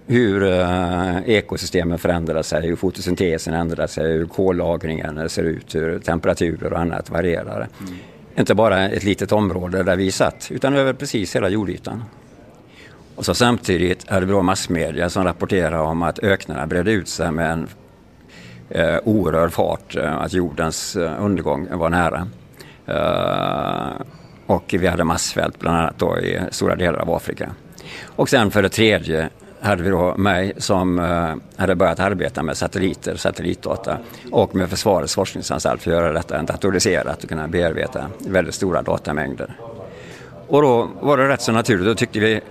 hur 0.10 0.44
eh, 0.44 1.18
ekosystemen 1.26 2.00
förändrar 2.00 2.42
sig, 2.42 2.68
hur 2.68 2.76
fotosyntesen 2.76 3.54
ändrar 3.54 3.88
sig, 3.88 4.12
hur 4.12 4.26
kollagringen 4.26 5.30
ser 5.30 5.44
ut, 5.44 5.76
hur 5.76 6.00
temperaturer 6.00 6.74
och 6.74 6.80
annat 6.80 7.10
varierar. 7.10 7.68
Mm. 7.80 7.94
Inte 8.36 8.56
bara 8.56 8.90
ett 8.90 9.04
litet 9.04 9.32
område 9.32 9.84
där 9.84 9.96
vi 9.96 10.12
satt, 10.12 10.48
utan 10.52 10.76
över 10.76 10.94
precis 10.94 11.36
hela 11.36 11.50
jordytan. 11.50 12.04
Och 13.16 13.26
så 13.26 13.34
samtidigt 13.34 14.10
hade 14.10 14.26
vi 14.26 14.32
då 14.32 14.42
massmedia 14.42 15.10
som 15.10 15.24
rapporterade 15.24 15.78
om 15.78 16.04
att 16.04 16.20
öknarna 16.20 16.68
bredde 16.68 16.92
ut 16.92 17.08
sig 17.08 17.32
med 17.32 17.52
en 17.52 17.68
eh, 18.70 18.98
oerhörd 19.04 19.52
fart, 19.52 19.96
eh, 19.96 20.18
att 20.18 20.34
jordens 20.34 20.96
eh, 20.96 21.24
undergång 21.24 21.68
var 21.72 21.90
nära. 21.90 22.28
Eh, 22.86 24.02
och 24.46 24.76
vi 24.80 24.88
hade 24.88 25.04
massvält 25.04 25.60
bland 25.60 25.78
annat 25.78 26.00
då 26.00 26.20
i 26.20 26.40
stora 26.52 26.76
delar 26.76 27.00
av 27.00 27.14
Afrika. 27.14 27.50
Och 28.06 28.30
sen 28.30 28.52
för 28.52 28.62
det 28.62 28.70
tredje 28.70 29.30
hade 29.62 29.84
vi 29.84 29.90
då 29.90 30.16
mig 30.18 30.54
som 30.58 31.00
uh, 31.00 31.36
hade 31.56 31.76
börjat 31.76 32.00
arbeta 32.00 32.44
med 32.44 32.58
satelliter, 32.58 33.16
satellitdata 33.16 33.98
och 34.32 34.56
med 34.56 34.70
Försvarets 34.70 35.16
forskningsanstalt 35.16 35.82
för 35.82 35.92
att 35.92 35.98
göra 35.98 36.14
detta 36.14 36.42
datoriserat 36.42 37.24
och 37.24 37.30
kunna 37.30 37.48
bearbeta 37.48 38.06
väldigt 38.20 38.56
stora 38.56 38.82
datamängder. 38.82 39.56
Och 40.48 40.62
då 40.62 40.90
var 41.02 41.18
det 41.18 41.28
rätt 41.28 41.42
så 41.42 41.52
naturligt, 41.52 41.86
då 41.86 41.96
tyckte 41.96 42.20
vi 42.20 42.42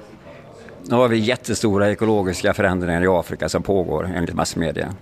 nu 0.83 0.97
har 0.97 1.09
vi 1.09 1.19
jättestora 1.19 1.91
ekologiska 1.91 2.55
förändringar 2.55 3.05
i 3.05 3.07
Afrika 3.07 3.49
som 3.49 3.63
pågår 3.63 4.11
enligt 4.17 4.35
massmedia 4.35 4.95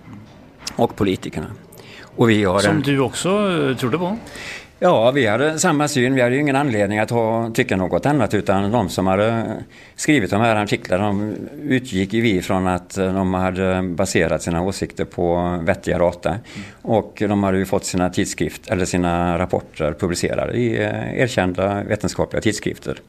och 0.75 0.95
politikerna. 0.95 1.47
Och 2.03 2.29
vi 2.29 2.43
har 2.43 2.59
som 2.59 2.75
en... 2.75 2.81
du 2.81 2.99
också 2.99 3.29
eh, 3.29 3.77
trodde 3.77 3.97
på? 3.97 4.17
Ja, 4.79 5.11
vi 5.11 5.27
hade 5.27 5.59
samma 5.59 5.87
syn. 5.87 6.15
Vi 6.15 6.21
hade 6.21 6.35
ju 6.35 6.41
ingen 6.41 6.55
anledning 6.55 6.99
att 6.99 7.09
ha, 7.09 7.49
tycka 7.53 7.77
något 7.77 8.05
annat 8.05 8.33
utan 8.33 8.71
de 8.71 8.89
som 8.89 9.07
hade 9.07 9.55
skrivit 9.95 10.31
de 10.31 10.41
här 10.41 10.55
artiklarna 10.55 11.05
de 11.07 11.35
utgick 11.63 12.13
ju 12.13 12.21
vi 12.21 12.41
från 12.41 12.67
att 12.67 12.95
de 12.95 13.33
hade 13.33 13.81
baserat 13.83 14.41
sina 14.41 14.61
åsikter 14.61 15.05
på 15.05 15.59
vettiga 15.63 15.97
data. 15.97 16.29
Mm. 16.29 16.41
Och 16.81 17.23
de 17.27 17.43
hade 17.43 17.57
ju 17.57 17.65
fått 17.65 17.85
sina 17.85 18.09
tidskrift, 18.09 18.67
eller 18.67 18.85
sina 18.85 19.39
rapporter 19.39 19.93
publicerade 19.99 20.53
i 20.53 20.83
eh, 20.83 21.19
erkända 21.19 21.83
vetenskapliga 21.83 22.41
tidskrifter. 22.41 22.99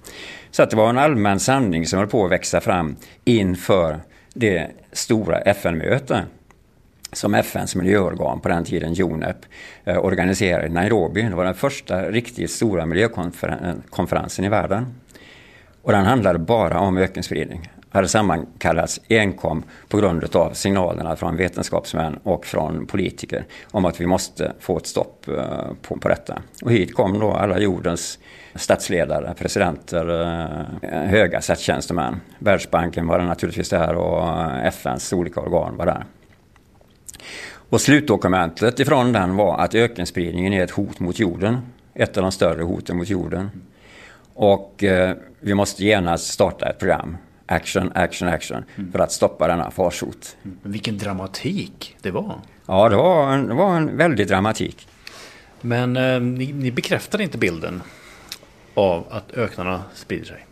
Så 0.51 0.63
att 0.63 0.71
det 0.71 0.77
var 0.77 0.89
en 0.91 0.99
allmän 0.99 1.41
sanning 1.41 1.87
som 1.87 1.99
höll 1.99 2.09
på 2.09 2.25
att 2.25 2.33
växa 2.33 2.61
fram 2.61 2.97
inför 3.25 4.01
det 4.35 4.69
stora 4.93 5.39
FN-möte 5.39 6.25
som 7.13 7.35
FNs 7.35 7.75
miljöorgan 7.75 8.41
på 8.41 8.49
den 8.49 8.65
tiden, 8.65 8.95
UNEP, 9.01 9.37
eh, 9.85 10.05
organiserade 10.05 10.67
i 10.67 10.71
Nairobi. 10.71 11.23
Det 11.23 11.35
var 11.35 11.45
den 11.45 11.55
första 11.55 12.11
riktigt 12.11 12.51
stora 12.51 12.87
miljökonferensen 12.87 14.45
i 14.45 14.49
världen. 14.49 14.87
Och 15.83 15.93
den 15.93 16.05
handlade 16.05 16.39
bara 16.39 16.81
om 16.81 16.99
ökenspridning. 16.99 17.71
hade 17.91 18.09
sammankallats 18.09 19.01
enkom 19.09 19.63
på 19.89 19.97
grund 19.97 20.37
av 20.37 20.53
signalerna 20.53 21.17
från 21.17 21.37
vetenskapsmän 21.37 22.19
och 22.23 22.47
från 22.47 22.87
politiker 22.87 23.45
om 23.71 23.85
att 23.85 24.01
vi 24.01 24.07
måste 24.07 24.53
få 24.61 24.77
ett 24.77 24.87
stopp 24.87 25.29
eh, 25.29 25.35
på, 25.83 25.97
på 25.97 26.09
detta. 26.09 26.43
Och 26.63 26.73
hit 26.73 26.95
kom 26.95 27.19
då 27.19 27.33
alla 27.33 27.59
jordens 27.59 28.19
statsledare, 28.55 29.35
presidenter, 29.39 30.21
eh, 30.83 30.91
höga 30.91 31.41
statstjänstemän. 31.41 32.21
Världsbanken 32.39 33.07
var 33.07 33.19
naturligtvis 33.19 33.69
där 33.69 33.95
och 33.95 34.51
FNs 34.67 35.13
olika 35.13 35.41
organ 35.41 35.77
var 35.77 35.87
där. 35.87 36.05
Och 37.71 37.81
slutdokumentet 37.81 38.81
ifrån 38.81 39.13
den 39.13 39.37
var 39.37 39.59
att 39.59 39.75
ökenspridningen 39.75 40.53
är 40.53 40.65
ett 40.65 40.71
hot 40.71 41.01
mot 41.01 41.19
jorden. 41.19 41.59
Ett 41.95 42.17
av 42.17 42.23
de 42.23 42.33
större 42.33 42.63
hoten 42.63 42.97
mot 42.97 43.09
jorden. 43.09 43.51
Och 44.35 44.85
eh, 44.85 45.17
vi 45.41 45.55
måste 45.55 45.85
genast 45.85 46.27
starta 46.27 46.69
ett 46.69 46.79
program. 46.79 47.17
Action, 47.47 47.93
action, 47.95 48.29
action. 48.29 48.65
Mm. 48.77 48.93
För 48.93 48.99
att 48.99 49.13
stoppa 49.13 49.49
denna 49.49 49.71
farsot. 49.71 50.37
Mm. 50.45 50.59
Vilken 50.63 50.99
dramatik 50.99 51.97
det 52.03 52.11
var. 52.11 52.41
Ja, 52.67 52.89
det 52.89 52.97
var 52.97 53.33
en, 53.33 53.49
det 53.49 53.55
var 53.55 53.77
en 53.77 53.97
väldig 53.97 54.29
dramatik. 54.29 54.89
Men 55.61 55.97
eh, 55.97 56.21
ni, 56.21 56.53
ni 56.53 56.71
bekräftade 56.71 57.23
inte 57.23 57.39
bilden 57.39 57.83
av 58.75 59.05
att 59.11 59.33
öknarna 59.33 59.83
sprider 59.95 60.25
sig? 60.25 60.45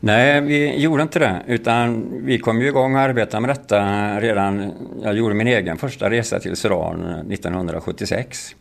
Nej, 0.00 0.40
vi 0.40 0.80
gjorde 0.80 1.02
inte 1.02 1.18
det. 1.18 1.42
Utan 1.46 2.08
vi 2.24 2.38
kom 2.38 2.60
ju 2.60 2.68
igång 2.68 2.94
och 2.94 3.00
arbetade 3.00 3.40
med 3.40 3.50
detta 3.50 3.80
redan... 4.20 4.72
Jag 5.02 5.14
gjorde 5.14 5.34
min 5.34 5.46
egen 5.46 5.78
första 5.78 6.10
resa 6.10 6.40
till 6.40 6.56
Sudan 6.56 7.04
1976. 7.32 8.56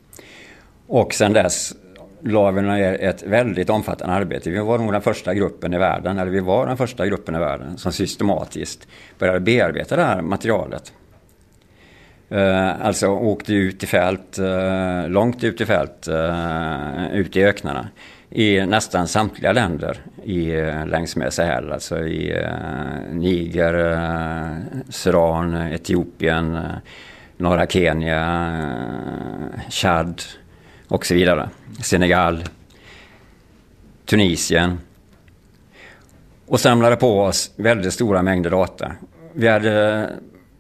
Och 0.88 1.14
sen 1.14 1.34
dess 1.34 1.74
la 2.22 2.52
vi 2.52 2.62
ner 2.62 3.04
ett 3.04 3.24
väldigt 3.24 3.70
omfattande 3.70 4.16
arbete. 4.16 4.50
Vi 4.50 4.60
var 4.60 4.78
nog 4.78 4.92
den 4.92 5.02
första 5.02 5.34
gruppen 5.34 5.74
i 5.74 5.78
världen, 5.78 6.18
eller 6.18 6.32
vi 6.32 6.40
var 6.40 6.68
den 6.68 6.78
första 6.78 7.08
gruppen 7.08 7.36
i 7.36 7.40
världen 7.40 7.78
som 7.78 7.92
systematiskt 7.92 8.88
började 9.20 9.40
bearbeta 9.40 9.96
det 9.96 10.04
här 10.04 10.22
materialet. 10.22 10.94
Eh, 12.30 12.86
alltså 12.86 13.08
åkte 13.08 13.54
ut 13.54 13.84
i 13.84 13.88
fält, 13.88 14.40
eh, 14.40 15.10
långt 15.10 15.44
ut 15.44 15.62
i 15.62 15.66
fält, 15.66 16.08
eh, 16.08 17.14
ut 17.14 17.36
i 17.36 17.44
öknarna 17.44 17.88
i 18.30 18.66
nästan 18.66 19.08
samtliga 19.08 19.52
länder 19.52 20.02
i, 20.24 20.56
eh, 20.56 20.86
längs 20.86 21.16
med 21.16 21.34
Sahel. 21.34 21.72
Alltså 21.72 22.00
i 22.00 22.32
eh, 22.32 23.14
Niger, 23.14 23.94
eh, 23.94 24.58
Sudan, 24.90 25.56
Etiopien, 25.56 26.60
norra 27.38 27.68
Kenya, 27.68 28.52
Chad 29.70 30.22
och 30.88 31.06
så 31.06 31.14
vidare. 31.14 31.50
Senegal, 31.82 32.44
Tunisien. 34.06 34.80
Och 36.48 36.60
samlade 36.60 36.96
på 36.96 37.22
oss 37.22 37.52
väldigt 37.56 37.94
stora 37.94 38.22
mängder 38.22 38.50
data. 38.50 38.92
Vi 39.34 39.48
hade 39.48 40.10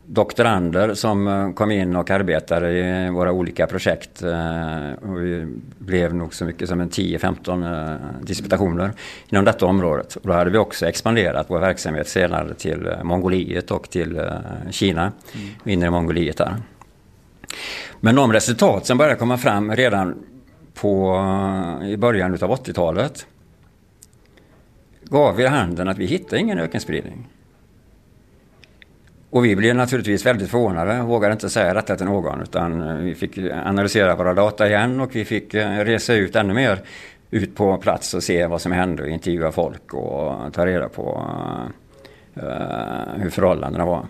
doktorander 0.07 0.93
som 0.93 1.27
eh, 1.27 1.51
kom 1.51 1.71
in 1.71 1.95
och 1.95 2.09
arbetade 2.09 2.71
i 2.71 3.09
våra 3.09 3.31
olika 3.31 3.67
projekt. 3.67 4.21
eh, 4.23 4.91
Och 5.09 5.23
vi 5.23 5.47
blev 5.79 6.15
nog 6.15 6.33
så 6.33 6.45
mycket 6.45 6.69
som 6.69 6.81
en 6.81 6.89
10-15 6.89 7.91
eh, 7.93 7.97
disputationer 8.21 8.91
inom 9.29 9.45
detta 9.45 9.65
området. 9.65 10.15
Och 10.15 10.27
då 10.27 10.33
hade 10.33 10.49
vi 10.49 10.57
också 10.57 10.85
expanderat 10.85 11.45
vår 11.49 11.59
verksamhet 11.59 12.07
senare 12.07 12.53
till 12.53 12.91
Mongoliet 13.03 13.71
och 13.71 13.89
till 13.89 14.21
Kina, 14.71 15.11
inre 15.65 15.89
Mongoliet 15.89 16.37
där. 16.37 16.55
Men 17.99 18.15
de 18.15 18.33
resultat 18.33 18.85
som 18.85 18.97
började 18.97 19.15
komma 19.19 19.37
fram 19.37 19.75
redan 19.75 20.15
på, 20.73 21.15
i 21.85 21.97
början 21.97 22.31
av 22.33 22.39
80-talet 22.39 23.25
gav 25.03 25.35
vid 25.35 25.47
handen 25.47 25.87
att 25.87 25.97
vi 25.97 26.05
hittade 26.05 26.41
ingen 26.41 26.59
ökenspridning. 26.59 27.27
Och 29.29 29.45
vi 29.45 29.55
blev 29.55 29.75
naturligtvis 29.75 30.25
väldigt 30.25 30.49
förvånade 30.49 31.01
och 31.01 31.07
vågade 31.07 31.33
inte 31.33 31.49
säga 31.49 31.73
detta 31.73 31.95
till 31.95 32.05
någon 32.05 32.41
utan 32.41 32.89
eh, 32.89 32.95
vi 32.95 33.15
fick 33.15 33.37
analysera 33.65 34.15
våra 34.15 34.33
data 34.33 34.67
igen 34.67 34.99
och 34.99 35.15
vi 35.15 35.25
fick 35.25 35.53
eh, 35.53 35.69
resa 35.69 36.13
ut 36.13 36.35
ännu 36.35 36.53
mer 36.53 36.79
ut 37.31 37.55
på 37.55 37.77
plats 37.77 38.13
och 38.13 38.23
se 38.23 38.47
vad 38.47 38.61
som 38.61 38.71
hände 38.71 39.03
och 39.03 39.09
intervjua 39.09 39.51
folk 39.51 39.93
och 39.93 40.31
eh, 40.31 40.49
ta 40.49 40.65
reda 40.65 40.89
på 40.89 41.25
hur 43.15 43.29
förhållandena 43.29 43.85
var. 43.85 44.05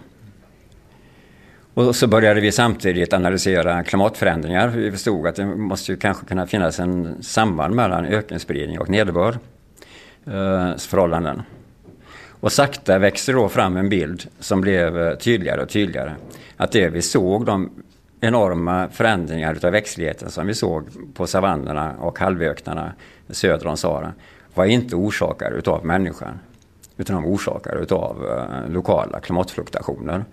Och 1.74 1.96
så 1.96 2.08
började 2.08 2.42
vi 2.42 2.52
samtidigt 2.52 3.14
analysera 3.14 3.84
klimatförändringar. 3.84 4.68
Vi 4.68 4.92
förstod 4.92 5.28
att 5.28 5.36
det 5.36 5.46
måste 5.46 5.92
ju 5.92 5.98
kanske 5.98 6.26
kunna 6.26 6.48
finnas 6.48 6.80
en 6.80 7.24
samband 7.24 7.76
mellan 7.76 8.06
ökenspridning 8.06 8.80
och 8.80 8.90
nederbördsförhållanden. 8.90 10.72
eh, 10.72 10.78
förhållanden. 10.78 11.42
Och 12.40 12.52
sakta 12.52 13.00
växte 13.00 13.32
då 13.32 13.50
fram 13.50 13.78
en 13.78 13.90
bild 13.90 14.28
som 14.40 14.62
blev 14.62 15.02
eh, 15.02 15.16
tydligare 15.16 15.62
och 15.62 15.70
tydligare. 15.70 16.16
Att 16.58 16.72
det 16.72 16.90
vi 16.90 17.02
såg, 17.02 17.46
de 17.46 17.70
enorma 18.22 18.90
förändringar 18.90 19.56
utav 19.56 19.72
växtligheten 19.72 20.32
som 20.32 20.48
vi 20.48 20.54
såg 20.54 20.86
på 21.14 21.28
savannerna 21.28 21.96
och 22.00 22.20
halvöknarna 22.20 22.94
söder 23.30 23.68
om 23.68 23.78
Sahara 23.78 24.14
var 24.54 24.66
inte 24.66 24.96
orsakade 24.96 25.56
utav 25.56 25.86
människan. 25.86 26.40
Utan 26.98 27.16
de 27.16 27.26
orsakade 27.26 27.80
utav 27.80 28.26
eh, 28.26 28.72
lokala 28.72 29.20
klimatfluktuationer. 29.20 30.26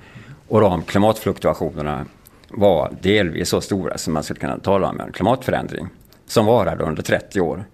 Och 0.48 0.60
de 0.60 0.82
klimatfluktuationerna 0.82 2.06
var 2.48 2.92
delvis 3.02 3.48
så 3.48 3.60
stora 3.60 3.98
som 3.98 4.14
man 4.14 4.24
skulle 4.24 4.40
kunna 4.40 4.58
tala 4.58 4.88
om 4.88 5.00
en 5.00 5.12
klimatförändring. 5.12 5.88
Som 6.26 6.46
varade 6.46 6.84
under 6.84 7.02
30 7.02 7.40
år. 7.40 7.64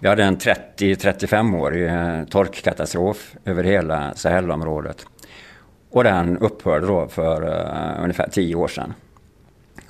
Vi 0.00 0.08
hade 0.08 0.24
en 0.24 0.38
30-35-årig 0.38 1.86
eh, 1.86 2.24
torkkatastrof 2.24 3.34
över 3.44 3.64
hela 3.64 4.14
Sahelområdet. 4.14 5.06
Och 5.90 6.04
den 6.04 6.38
upphörde 6.38 6.86
då 6.86 7.08
för 7.08 7.42
uh, 7.42 8.02
ungefär 8.02 8.28
10 8.28 8.54
år 8.54 8.68
sedan. 8.68 8.94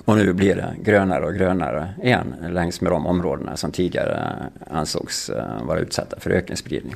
Och 0.05 0.17
nu 0.17 0.33
blir 0.33 0.55
det 0.55 0.75
grönare 0.79 1.25
och 1.25 1.33
grönare 1.33 1.93
igen 2.03 2.35
längs 2.49 2.81
med 2.81 2.91
de 2.91 3.07
områdena 3.07 3.57
som 3.57 3.71
tidigare 3.71 4.49
eh, 4.69 4.77
ansågs 4.77 5.29
uh, 5.29 5.63
vara 5.63 5.79
utsatta 5.79 6.19
för 6.19 6.29
ökenspridning. 6.29 6.95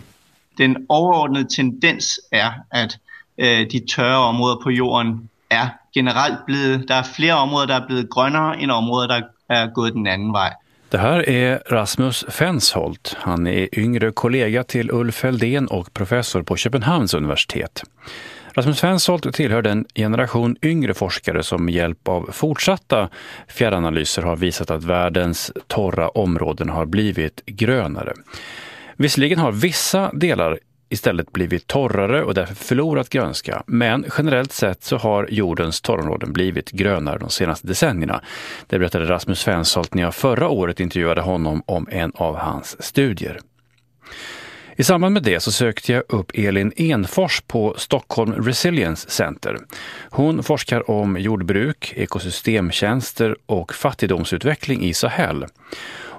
Den 0.57 0.75
överordnade 0.75 1.45
tendens 1.45 2.19
är 2.31 2.47
att 2.69 2.93
uh, 3.41 3.67
de 3.69 3.79
torra 3.79 4.19
områdena 4.19 4.63
på 4.63 4.71
jorden 4.71 5.29
är 5.49 5.69
generellt 5.91 6.45
blivit, 6.45 6.87
det 6.87 6.93
är 6.93 7.03
fler 7.03 7.35
områden 7.35 7.67
som 7.67 7.83
er 7.83 7.87
blivit 7.87 8.15
grönare 8.15 8.55
än 8.55 8.71
områden 8.71 9.21
som 9.21 9.55
er 9.55 9.67
gått 9.73 9.93
den 9.93 10.07
andra 10.07 10.39
vägen. 10.39 10.57
Det 10.93 10.99
här 10.99 11.29
är 11.29 11.63
Rasmus 11.65 12.25
Fensholt. 12.29 13.15
Han 13.19 13.47
är 13.47 13.79
yngre 13.79 14.11
kollega 14.11 14.63
till 14.63 14.91
Ulf 14.91 15.15
Fäldén 15.15 15.67
och 15.67 15.93
professor 15.93 16.43
på 16.43 16.55
Köpenhamns 16.55 17.13
universitet. 17.13 17.83
Rasmus 18.53 18.79
Fensholt 18.79 19.33
tillhör 19.33 19.61
den 19.61 19.85
generation 19.95 20.55
yngre 20.61 20.93
forskare 20.93 21.43
som 21.43 21.65
med 21.65 21.73
hjälp 21.73 22.07
av 22.07 22.29
fortsatta 22.31 23.09
fjärranalyser 23.47 24.21
har 24.21 24.35
visat 24.35 24.71
att 24.71 24.83
världens 24.83 25.51
torra 25.67 26.09
områden 26.09 26.69
har 26.69 26.85
blivit 26.85 27.45
grönare. 27.45 28.13
Visserligen 28.95 29.39
har 29.39 29.51
vissa 29.51 30.11
delar 30.13 30.59
istället 30.93 31.31
blivit 31.31 31.67
torrare 31.67 32.23
och 32.23 32.33
därför 32.33 32.55
förlorat 32.55 33.09
grönska. 33.09 33.63
Men 33.67 34.05
generellt 34.17 34.51
sett 34.51 34.83
så 34.83 34.97
har 34.97 35.27
jordens 35.31 35.81
torrområden 35.81 36.33
blivit 36.33 36.71
grönare 36.71 37.17
de 37.19 37.29
senaste 37.29 37.67
decennierna. 37.67 38.21
Det 38.67 38.79
berättade 38.79 39.05
Rasmus 39.05 39.39
Svensholt 39.39 39.93
när 39.93 40.03
jag 40.03 40.15
förra 40.15 40.49
året 40.49 40.79
intervjuade 40.79 41.21
honom 41.21 41.63
om 41.65 41.87
en 41.91 42.11
av 42.15 42.37
hans 42.37 42.83
studier. 42.83 43.39
I 44.75 44.83
samband 44.83 45.13
med 45.13 45.23
det 45.23 45.39
så 45.39 45.51
sökte 45.51 45.93
jag 45.93 46.03
upp 46.09 46.31
Elin 46.33 46.71
Enfors 46.75 47.41
på 47.41 47.75
Stockholm 47.77 48.33
Resilience 48.33 49.09
Center. 49.09 49.57
Hon 50.09 50.43
forskar 50.43 50.91
om 50.91 51.17
jordbruk, 51.17 51.93
ekosystemtjänster 51.95 53.35
och 53.45 53.73
fattigdomsutveckling 53.73 54.81
i 54.81 54.93
Sahel. 54.93 55.45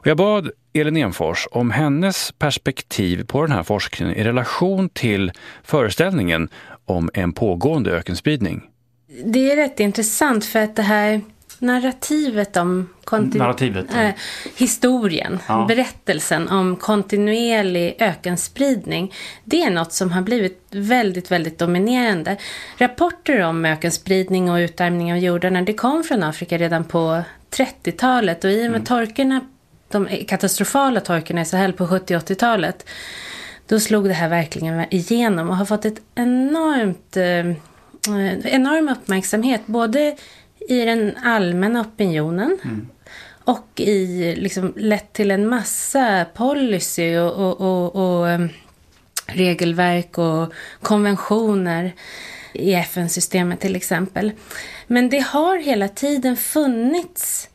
Och 0.05 0.09
jag 0.09 0.17
bad 0.17 0.51
Elin 0.73 0.97
Enfors 0.97 1.47
om 1.51 1.71
hennes 1.71 2.33
perspektiv 2.33 3.25
på 3.27 3.43
den 3.43 3.53
här 3.53 3.63
forskningen 3.63 4.17
i 4.17 4.25
relation 4.25 4.89
till 4.89 5.33
föreställningen 5.63 6.49
om 6.85 7.11
en 7.15 7.33
pågående 7.33 7.91
ökenspridning. 7.91 8.63
Det 9.25 9.53
är 9.53 9.57
rätt 9.57 9.81
intressant 9.81 10.45
för 10.45 10.59
att 10.59 10.77
det 10.77 10.83
här 10.83 11.21
narrativet 11.59 12.57
om 12.57 12.89
Narrativet, 13.11 13.87
ja. 13.95 14.03
eh, 14.03 14.15
historien, 14.57 15.39
Ja. 15.49 15.65
berättelsen 15.69 16.49
om 16.49 16.77
kontinuerlig 16.77 17.97
ökenspridning, 17.99 19.13
det 19.45 19.63
är 19.63 19.71
något 19.71 19.93
som 19.93 20.13
har 20.13 20.23
blivit 20.23 20.63
väldigt, 20.71 21.31
väldigt 21.31 21.59
dominerande. 21.59 22.37
Rapporter 22.79 23.41
om 23.41 23.65
ökenspridning 23.65 24.51
och 24.51 24.57
utarmning 24.57 25.13
av 25.13 25.19
jordarna, 25.19 25.63
det 25.63 25.75
kom 25.75 26.05
från 26.05 26.23
Afrika 26.23 26.59
redan 26.59 26.85
på 26.85 27.23
30-talet 27.51 28.45
och 28.45 28.51
i 28.51 28.69
och 28.69 28.73
med 28.73 28.87
torkorna, 28.87 29.41
de 29.95 30.27
katastrofala 30.29 31.01
torkorna 31.01 31.41
i 31.41 31.45
Sahel 31.45 31.73
på 31.73 31.87
70 31.87 32.15
80-talet, 32.15 32.87
då 33.69 33.81
slog 33.81 34.05
det 34.05 34.13
här 34.13 34.29
verkligen 34.29 34.85
igenom 34.91 35.51
och 35.51 35.57
har 35.57 35.65
fått 35.65 35.85
ett 35.85 36.01
enormt, 36.15 37.17
eh, 37.17 38.55
enorm 38.55 38.89
uppmärksamhet 38.89 39.67
både 39.67 40.17
i 40.69 40.85
den 40.85 41.17
allmänna 41.25 41.81
opinionen 41.81 42.59
och 43.45 43.81
i 43.81 44.35
liksom 44.37 44.73
lett 44.77 45.13
till 45.13 45.31
en 45.31 45.49
massa 45.49 46.27
policy 46.35 47.17
och, 47.17 47.33
och, 47.33 47.61
och, 47.61 47.97
och 47.97 48.29
em, 48.29 48.49
regelverk 49.27 50.19
och 50.19 50.53
konventioner 50.83 51.93
i 52.53 52.75
FN-systemet 52.75 53.61
till 53.61 53.77
exempel. 53.77 54.33
Men 54.87 55.09
det 55.09 55.19
har 55.19 55.59
hela 55.59 55.89
tiden 55.89 56.37
funnits 56.37 57.49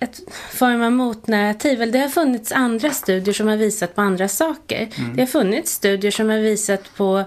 ett 0.00 0.20
form 0.50 0.82
av 0.82 0.92
motnarrativ. 0.92 1.92
Det 1.92 1.98
har 1.98 2.08
funnits 2.08 2.52
andra 2.52 2.90
studier 2.90 3.34
som 3.34 3.46
har 3.48 3.56
visat 3.56 3.94
på 3.94 4.00
andra 4.00 4.28
saker. 4.28 4.88
Mm. 4.98 5.16
Det 5.16 5.22
har 5.22 5.26
funnits 5.26 5.72
studier 5.72 6.10
som 6.10 6.28
har 6.30 6.38
visat 6.38 6.96
på 6.96 7.24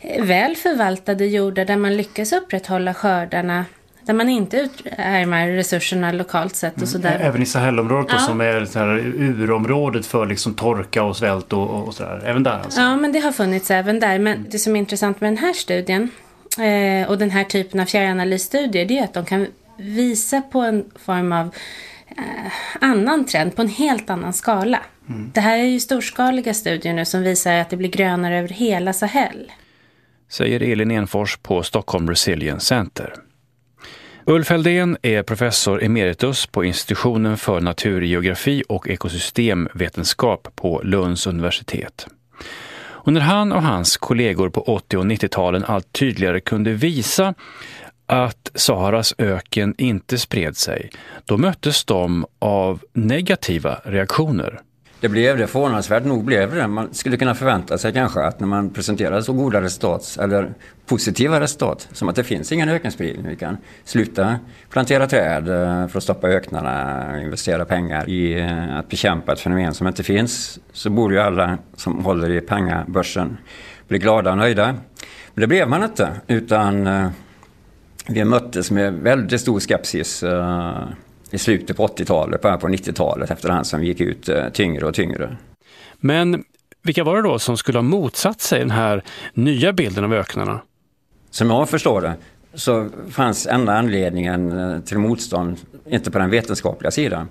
eh, 0.00 0.24
väl 0.24 0.56
förvaltade 0.56 1.26
jordar 1.26 1.64
där 1.64 1.76
man 1.76 1.96
lyckas 1.96 2.32
upprätthålla 2.32 2.94
skördarna. 2.94 3.64
Där 4.02 4.14
man 4.14 4.28
inte 4.28 4.56
utarmar 4.56 5.48
resurserna 5.48 6.12
lokalt 6.12 6.56
sett 6.56 6.82
och 6.82 6.88
sådär. 6.88 7.18
Även 7.20 7.42
i 7.42 7.46
Sahelområdet 7.46 8.12
Ja. 8.12 8.18
som 8.18 8.40
är 8.40 8.64
så 8.64 8.78
här 8.78 8.86
urområdet 9.16 10.06
för 10.06 10.26
liksom 10.26 10.54
torka 10.54 11.02
och 11.02 11.16
svält 11.16 11.52
och, 11.52 11.70
och 11.86 11.94
sådär. 11.94 12.22
Även 12.26 12.42
där 12.42 12.60
alltså. 12.64 12.80
Ja, 12.80 12.96
men 12.96 13.12
det 13.12 13.18
har 13.18 13.32
funnits 13.32 13.70
även 13.70 14.00
där. 14.00 14.18
Men 14.18 14.46
det 14.50 14.58
som 14.58 14.76
är 14.76 14.80
intressant 14.80 15.20
med 15.20 15.30
den 15.30 15.38
här 15.38 15.52
studien 15.52 16.10
eh, 16.58 17.08
och 17.10 17.18
den 17.18 17.30
här 17.30 17.44
typen 17.44 17.80
av 17.80 17.84
fjärranalysstudier 17.84 18.84
det 18.86 18.98
är 18.98 19.04
att 19.04 19.14
de 19.14 19.24
kan 19.24 19.46
visa 19.78 20.40
på 20.40 20.60
en 20.60 20.84
form 20.94 21.32
av 21.32 21.54
eh, 22.08 22.52
annan 22.80 23.26
trend 23.26 23.56
på 23.56 23.62
en 23.62 23.68
helt 23.68 24.10
annan 24.10 24.32
skala. 24.32 24.80
Mm. 25.08 25.30
Det 25.34 25.40
här 25.40 25.58
är 25.58 25.64
ju 25.64 25.80
storskaliga 25.80 26.54
studier 26.54 26.94
nu 26.94 27.04
som 27.04 27.22
visar 27.22 27.54
att 27.54 27.70
det 27.70 27.76
blir 27.76 27.88
grönare 27.88 28.38
över 28.38 28.48
hela 28.48 28.92
Sahel. 28.92 29.52
säger 30.30 30.62
Elin 30.62 30.90
Enfors 30.90 31.36
på 31.36 31.62
Stockholm 31.62 32.08
Resilience 32.08 32.66
Center. 32.66 33.14
Ulf 34.26 34.46
Fäldén 34.46 34.96
är 35.02 35.22
professor 35.22 35.84
emeritus 35.84 36.46
på 36.46 36.64
institutionen 36.64 37.36
för 37.36 37.60
naturgeografi 37.60 38.62
och 38.68 38.88
ekosystemvetenskap 38.88 40.48
på 40.54 40.80
Lunds 40.84 41.26
universitet. 41.26 42.06
Och 43.04 43.12
när 43.12 43.20
han 43.20 43.52
och 43.52 43.62
hans 43.62 43.96
kollegor 43.96 44.48
på 44.48 44.60
80 44.60 44.96
och 44.96 45.04
90-talen 45.04 45.64
allt 45.64 45.92
tydligare 45.92 46.40
kunde 46.40 46.72
visa 46.72 47.34
att 48.06 48.50
Saharas 48.54 49.14
öken 49.18 49.74
inte 49.78 50.18
spred 50.18 50.56
sig, 50.56 50.90
då 51.24 51.36
möttes 51.36 51.84
de 51.84 52.26
av 52.38 52.80
negativa 52.92 53.80
reaktioner. 53.84 54.60
det 55.00 55.08
blev 55.08 55.38
det, 55.38 55.46
förvånansvärt 55.46 56.04
nog 56.04 56.24
blev 56.24 56.54
det. 56.54 56.68
Man 56.68 56.94
skulle 56.94 57.16
kunna 57.16 57.34
förvänta 57.34 57.78
sig 57.78 57.92
kanske 57.92 58.20
att 58.20 58.40
när 58.40 58.46
man 58.46 58.70
presenterar 58.70 59.20
så 59.20 59.32
goda 59.32 59.60
resultat, 59.60 60.16
eller 60.20 60.54
positiva 60.86 61.40
resultat, 61.40 61.88
som 61.92 62.08
att 62.08 62.16
det 62.16 62.24
finns 62.24 62.52
ingen 62.52 62.68
ökenspridning. 62.68 63.28
Vi 63.28 63.36
kan 63.36 63.56
sluta 63.84 64.38
plantera 64.70 65.06
träd 65.06 65.48
eh, 65.48 65.88
för 65.88 65.96
att 65.96 66.02
stoppa 66.02 66.28
öknarna, 66.28 67.22
investera 67.22 67.64
pengar 67.64 68.08
i 68.08 68.40
eh, 68.40 68.76
att 68.76 68.88
bekämpa 68.88 69.32
ett 69.32 69.40
fenomen 69.40 69.74
som 69.74 69.86
inte 69.86 70.02
finns. 70.02 70.58
Så 70.72 70.90
borde 70.90 71.14
ju 71.14 71.20
alla 71.20 71.58
som 71.76 72.04
håller 72.04 72.30
i 72.30 72.40
pengabörsen 72.40 73.36
bli 73.88 73.98
glada 73.98 74.30
och 74.30 74.38
nöjda. 74.38 74.66
Men 75.34 75.40
det 75.40 75.46
blev 75.46 75.68
man 75.68 75.82
inte, 75.82 76.08
utan 76.26 76.86
eh, 76.86 77.08
vi 78.08 78.24
möttes 78.24 78.70
med 78.70 78.94
väldigt 78.94 79.40
stor 79.40 79.60
skepsis 79.60 80.24
i 81.34 81.38
slutet 81.38 81.76
på 81.76 81.86
80-talet, 81.86 82.42
början 82.42 82.58
på 82.58 82.68
90-talet 82.68 83.30
efterhand 83.30 83.66
som 83.66 83.80
vi 83.80 83.86
gick 83.86 84.00
ut 84.00 84.28
eh, 84.28 84.48
tyngre 84.48 84.86
och 84.86 84.94
tyngre. 84.94 85.36
Men 85.96 86.44
vilka 86.82 87.04
var 87.04 87.16
det 87.16 87.22
då 87.22 87.38
som 87.38 87.56
skulle 87.56 87.78
ha 87.78 87.82
motsatt 87.82 88.40
sig 88.40 88.58
den 88.58 88.70
här 88.70 89.02
nya 89.32 89.72
bilden 89.72 90.04
av 90.04 90.12
öknarna? 90.12 90.60
Som 91.30 91.50
jag 91.50 91.68
förstår 91.68 92.00
det 92.00 92.14
så 92.54 92.88
fanns 93.10 93.46
enda 93.46 93.78
anledningen 93.78 94.58
eh, 94.58 94.80
till 94.80 94.98
motstånd 94.98 95.56
inte 95.86 96.10
på 96.10 96.18
den 96.18 96.30
vetenskapliga 96.30 96.90
sidan. 96.90 97.28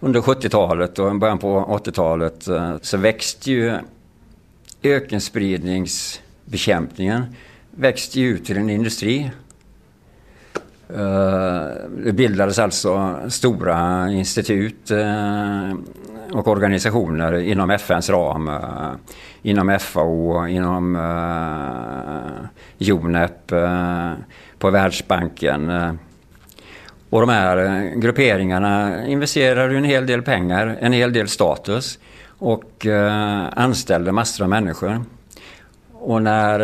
Under 0.00 0.20
70-talet 0.20 0.98
och 0.98 1.18
början 1.18 1.38
på 1.38 1.80
80-talet 1.84 2.48
eh, 2.48 2.76
så 2.82 2.96
växte 2.96 3.50
ju 3.50 3.74
ökenspridningsbekämpningen 4.82 7.24
växte 7.70 8.20
ju 8.20 8.28
ut 8.28 8.44
till 8.44 8.56
en 8.56 8.70
industri 8.70 9.24
Eh, 9.24 9.30
Eh, 10.94 11.66
det 12.04 12.12
bildades 12.12 12.58
alltså 12.58 13.16
stora 13.28 14.10
institut 14.10 14.90
eh, 14.90 15.72
och 16.32 16.48
organisationer 16.48 17.34
inom 17.34 17.70
FNs 17.70 18.10
ram, 18.10 18.48
eh, 18.48 18.92
inom 19.42 19.78
FAO, 19.80 20.46
inom 20.46 20.96
UNEP, 22.78 23.52
på 24.58 24.70
Världsbanken. 24.70 25.72
Och 27.10 27.20
de 27.20 27.28
här 27.28 27.80
grupperingarna 27.96 29.06
investerade 29.06 29.76
en 29.76 29.84
hel 29.84 30.06
del 30.06 30.22
pengar, 30.22 30.76
en 30.80 30.92
hel 30.92 31.12
del 31.12 31.28
status 31.28 31.98
och 32.38 32.86
anställde 33.50 34.12
massor 34.12 34.44
av 34.44 34.50
människor. 34.50 35.02
Och 35.92 36.22
när 36.22 36.58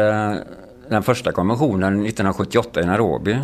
den 0.89 1.03
första 1.03 1.33
konventionen 1.33 2.07
1978 2.07 2.81
i 2.81 2.87
Nairobi 2.87 3.39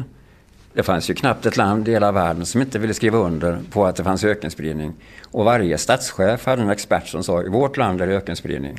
det 0.72 0.82
fanns 0.82 1.10
ju 1.10 1.14
knappt 1.14 1.46
ett 1.46 1.56
land 1.56 1.88
i 1.88 1.92
hela 1.92 2.12
världen 2.12 2.46
som 2.46 2.60
inte 2.60 2.78
ville 2.78 2.94
skriva 2.94 3.18
under 3.18 3.58
på 3.70 3.86
att 3.86 3.96
det 3.96 4.04
fanns 4.04 4.24
ökenspridning. 4.24 4.94
Och 5.30 5.44
varje 5.44 5.78
statschef 5.78 6.46
hade 6.46 6.62
en 6.62 6.70
expert 6.70 7.08
som 7.08 7.22
sa 7.22 7.42
i 7.42 7.48
vårt 7.48 7.76
land 7.76 8.00
är 8.00 8.06
det 8.06 8.16
ökenspridning. 8.16 8.78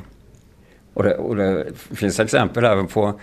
Och 0.94 1.04
det, 1.04 1.16
och 1.16 1.36
det 1.36 1.66
finns 1.92 2.20
exempel 2.20 2.66
även 2.66 2.88
på 2.88 3.20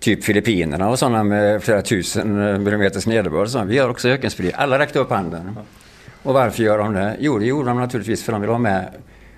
typ 0.00 0.24
Filippinerna 0.24 0.88
och 0.88 0.98
sådana 0.98 1.24
med 1.24 1.62
flera 1.62 1.82
tusen 1.82 2.48
eh, 2.48 2.58
millimeters 2.58 3.06
nederbörd. 3.06 3.48
Så 3.48 3.64
vi 3.64 3.78
har 3.78 3.88
också 3.88 4.08
ökenspridning. 4.08 4.54
Alla 4.58 4.78
räckte 4.78 4.98
upp 4.98 5.10
handen. 5.10 5.58
Och 6.22 6.34
varför 6.34 6.62
gör 6.62 6.78
de 6.78 6.94
det? 6.94 7.16
Jo, 7.20 7.38
det 7.38 7.46
gjorde 7.46 7.68
de 7.68 7.78
naturligtvis 7.78 8.24
för 8.24 8.32
de 8.32 8.40
vill 8.40 8.50
ha 8.50 8.58
med 8.58 8.90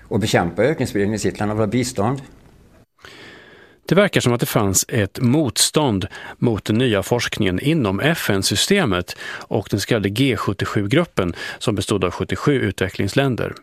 och 0.03 0.19
bekämpa 0.19 0.63
ökenspridning 0.63 1.13
i 1.13 1.19
sitt 1.19 1.39
land 1.39 1.51
och 1.51 1.57
vill 1.57 1.61
ha 1.61 1.67
bistånd. 1.67 2.21
Det 3.89 3.95
verkar 3.95 4.21
som 4.21 4.33
att 4.33 4.39
det 4.39 4.45
fanns 4.45 4.85
ett 4.87 5.19
motstånd 5.19 6.07
mot 6.37 6.65
den 6.65 6.77
nya 6.77 7.03
forskningen 7.03 7.59
inom 7.59 7.99
FN-systemet 7.99 9.15
och 9.31 9.67
den 9.71 9.79
så 9.79 9.87
kallade 9.87 10.09
G77-gruppen 10.09 11.33
som 11.59 11.75
bestod 11.75 12.03
av 12.03 12.11
77 12.11 12.61
utvecklingsländer. 12.61 13.53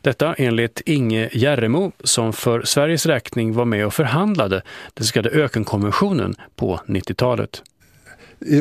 Detta 0.00 0.34
enligt 0.34 0.82
Inge 0.86 1.28
Järremo 1.32 1.92
som 2.04 2.32
för 2.32 2.62
Sveriges 2.62 3.06
räkning 3.06 3.52
var 3.52 3.64
med 3.64 3.86
och 3.86 3.94
förhandlade 3.94 4.62
den 4.94 5.06
så 5.06 5.12
kallade 5.12 5.36
ökenkonventionen 5.36 6.34
på 6.56 6.80
90-talet. 6.86 7.62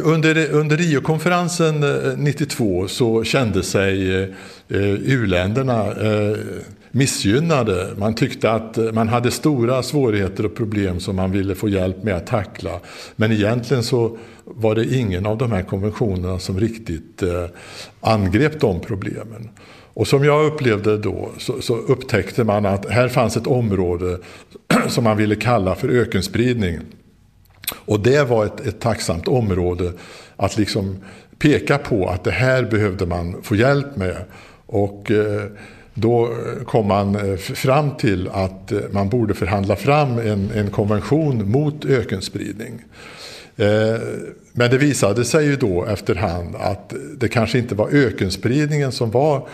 Under, 0.03 0.51
under 0.51 0.77
Rio-konferensen 0.77 1.83
eh, 1.83 2.17
92 2.17 2.87
så 2.87 3.23
kände 3.23 3.63
sig 3.63 4.15
eh, 4.15 4.29
eh 4.69 4.93
u-länderna 4.93 5.91
eh, 5.91 6.37
missgynnade. 6.95 7.93
Man 7.97 8.15
tyckte 8.15 8.51
att 8.51 8.77
eh, 8.77 8.91
man 8.91 9.07
hade 9.07 9.31
stora 9.31 9.83
svårigheter 9.83 10.45
och 10.45 10.55
problem 10.55 10.99
som 10.99 11.15
man 11.15 11.31
ville 11.31 11.55
få 11.55 11.69
hjälp 11.69 12.03
med 12.03 12.15
att 12.15 12.27
tackla. 12.27 12.79
Men 13.15 13.31
egentligen 13.31 13.83
så 13.83 14.17
var 14.43 14.75
det 14.75 14.95
ingen 14.95 15.25
av 15.25 15.37
de 15.37 15.51
här 15.51 15.61
konventionerna 15.63 16.39
som 16.39 16.59
riktigt 16.59 17.23
eh, 17.23 17.45
angrep 18.01 18.59
de 18.59 18.79
problemen. 18.79 19.49
Och 19.93 20.07
som 20.07 20.23
jag 20.23 20.45
upplevde 20.45 20.97
då 20.97 21.29
så, 21.37 21.61
så, 21.61 21.75
upptäckte 21.75 22.43
man 22.43 22.65
att 22.65 22.89
här 22.89 23.07
fanns 23.07 23.37
ett 23.37 23.47
område 23.47 24.19
som 24.87 25.03
man 25.03 25.17
ville 25.17 25.35
kalla 25.35 25.75
för 25.75 25.89
ökenspridning. 25.89 26.79
Och 27.85 27.99
det 27.99 28.29
var 28.29 28.45
ett, 28.45 28.67
ett 28.67 28.79
tacksamt 28.79 29.27
område 29.27 29.93
att 30.35 30.57
liksom 30.57 30.97
peka 31.39 31.77
på 31.77 32.09
att 32.09 32.23
det 32.23 32.31
här 32.31 32.63
behövde 32.63 33.05
man 33.05 33.43
få 33.43 33.55
hjälp 33.55 33.95
med. 33.95 34.17
Och 34.65 35.11
eh, 35.11 35.43
då 35.95 36.29
kom 36.65 36.87
man 36.87 37.15
eh, 37.15 37.37
fram 37.37 37.97
till 37.97 38.29
att 38.33 38.71
eh, 38.71 38.79
man 38.91 39.09
borde 39.09 39.33
förhandla 39.33 39.75
fram 39.75 40.19
en, 40.19 40.51
en 40.55 40.69
konvention 40.71 41.51
mot 41.51 41.85
ökenspridning. 41.85 42.81
Eh, 43.57 43.99
men 44.51 44.71
det 44.71 44.77
visade 44.77 45.25
sig 45.25 45.45
ju 45.45 45.55
då 45.55 45.85
efterhand 45.85 46.55
att 46.55 46.93
det 47.17 47.27
kanske 47.27 47.57
inte 47.57 47.75
var 47.75 47.89
ökenspridningen 47.91 48.91
som 48.91 49.11
var 49.11 49.47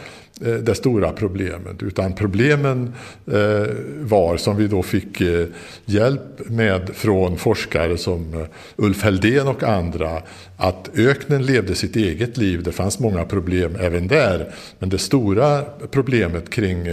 Eh, 0.45 0.53
det 0.53 0.75
stora 0.75 1.11
problemet. 1.11 1.83
Utan 1.83 2.13
problemen 2.13 2.93
eh, 3.31 3.75
var, 3.99 4.37
som 4.37 4.57
vi 4.57 4.67
då 4.67 4.83
fick 4.83 5.21
eh, 5.21 5.47
hjälp 5.85 6.49
med 6.49 6.89
från 6.93 7.37
forskare 7.37 7.97
som 7.97 8.45
Ulf 8.75 9.03
Heldén 9.03 9.47
och 9.47 9.63
andra, 9.63 10.21
att 10.57 10.89
öknen 10.95 11.45
levde 11.45 11.75
sitt 11.75 11.95
eget 11.95 12.37
liv. 12.37 12.63
Det 12.63 12.71
fanns 12.71 12.99
många 12.99 13.25
problem 13.25 13.77
även 13.79 14.07
där. 14.07 14.53
Men 14.79 14.89
det 14.89 14.97
stora 14.97 15.63
problemet 15.91 16.49
kring, 16.49 16.87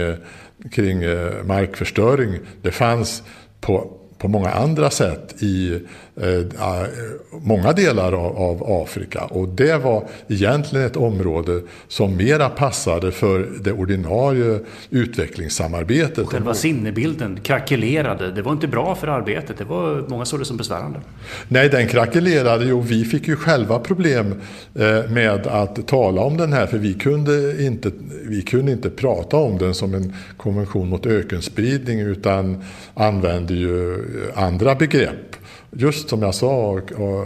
kring 0.71 0.99
markförstöring, 1.45 2.39
det 2.61 2.71
fanns 2.71 3.23
på 3.61 3.99
på 4.19 4.27
många 4.27 4.49
andra 4.49 4.89
sätt 4.89 5.43
i 5.43 5.81
eh, 6.19 6.87
många 7.31 7.73
delar 7.73 8.13
av, 8.13 8.37
av, 8.37 8.83
Afrika. 8.83 9.21
Och 9.21 9.47
det 9.47 9.77
var 9.77 10.07
egentligen 10.27 10.85
ett 10.85 10.95
område 10.95 11.61
som 11.87 12.17
mera 12.17 12.49
passade 12.49 13.11
för 13.11 13.47
det 13.61 13.71
ordinarie 13.71 14.59
utvecklingssamarbetet. 14.89 16.17
Och 16.17 16.29
själva 16.29 16.53
sinnebilden 16.53 17.39
krackelerade. 17.43 18.31
Det 18.31 18.41
var 18.41 18.51
inte 18.51 18.67
bra 18.67 18.95
för 18.95 19.07
arbetet. 19.07 19.57
Det 19.57 19.63
var 19.63 20.05
många 20.07 20.25
såg 20.25 20.39
det 20.39 20.45
som 20.45 20.57
besvärande. 20.57 20.99
Nej, 21.47 21.69
den 21.69 21.87
krackelerade 21.87 22.65
ju. 22.65 22.81
Vi 22.81 23.05
fick 23.05 23.27
ju 23.27 23.35
själva 23.35 23.79
problem 23.79 24.33
eh, 24.75 25.11
med 25.11 25.47
att 25.47 25.87
tala 25.87 26.21
om 26.21 26.37
den 26.37 26.53
här. 26.53 26.65
För 26.65 26.77
vi 26.77 26.93
kunde, 26.93 27.63
inte, 27.65 27.91
vi 28.23 28.41
kunde 28.41 28.71
inte 28.71 28.89
prata 28.89 29.37
om 29.37 29.57
den 29.57 29.73
som 29.73 29.93
en 29.93 30.13
konvention 30.37 30.89
mot 30.89 31.05
ökenspridning 31.05 31.99
utan 31.99 32.63
använde 32.93 33.53
ju 33.53 33.97
andra 34.35 34.75
begrepp. 34.75 35.38
Just 35.71 36.09
som 36.09 36.21
jag 36.21 36.35
sa 36.35 36.81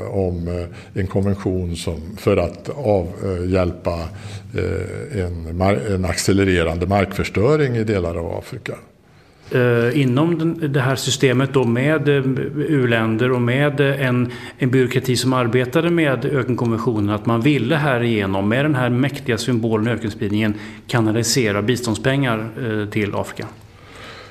om 0.10 0.47
eh, 0.47 1.01
en 1.01 1.08
konvention 1.08 1.75
som 1.75 2.17
för 2.17 2.38
att 2.38 2.69
avhjälpa 2.69 3.99
eh, 4.53 5.19
eh, 5.19 5.25
en, 5.25 5.62
en 5.93 6.06
accelererande 6.06 6.88
markförstöring 6.88 7.75
i 7.75 7.84
delar 7.84 8.15
av 8.15 8.38
Afrika. 8.38 8.73
Inom 9.93 10.60
det 10.69 10.79
här 10.79 10.95
systemet 10.95 11.53
då 11.53 11.63
med 11.63 12.10
u-länder 12.58 13.32
och 13.32 13.41
med 13.41 13.79
en, 13.79 14.32
en 14.58 14.69
byråkrati 14.69 15.15
som 15.15 15.34
arbetade 15.34 15.89
med 15.89 16.25
ökenkonventionen 16.25 17.10
att 17.10 17.25
man 17.25 17.41
ville 17.41 17.75
härigenom 17.75 18.49
med 18.49 18.65
den 18.65 18.75
här 18.75 18.89
mäktiga 18.89 19.38
symbolen 19.38 19.88
ökenspridningen 19.88 20.53
kanalisera 20.88 21.62
biståndspengar 21.62 22.49
till 22.91 23.15
Afrika. 23.15 23.47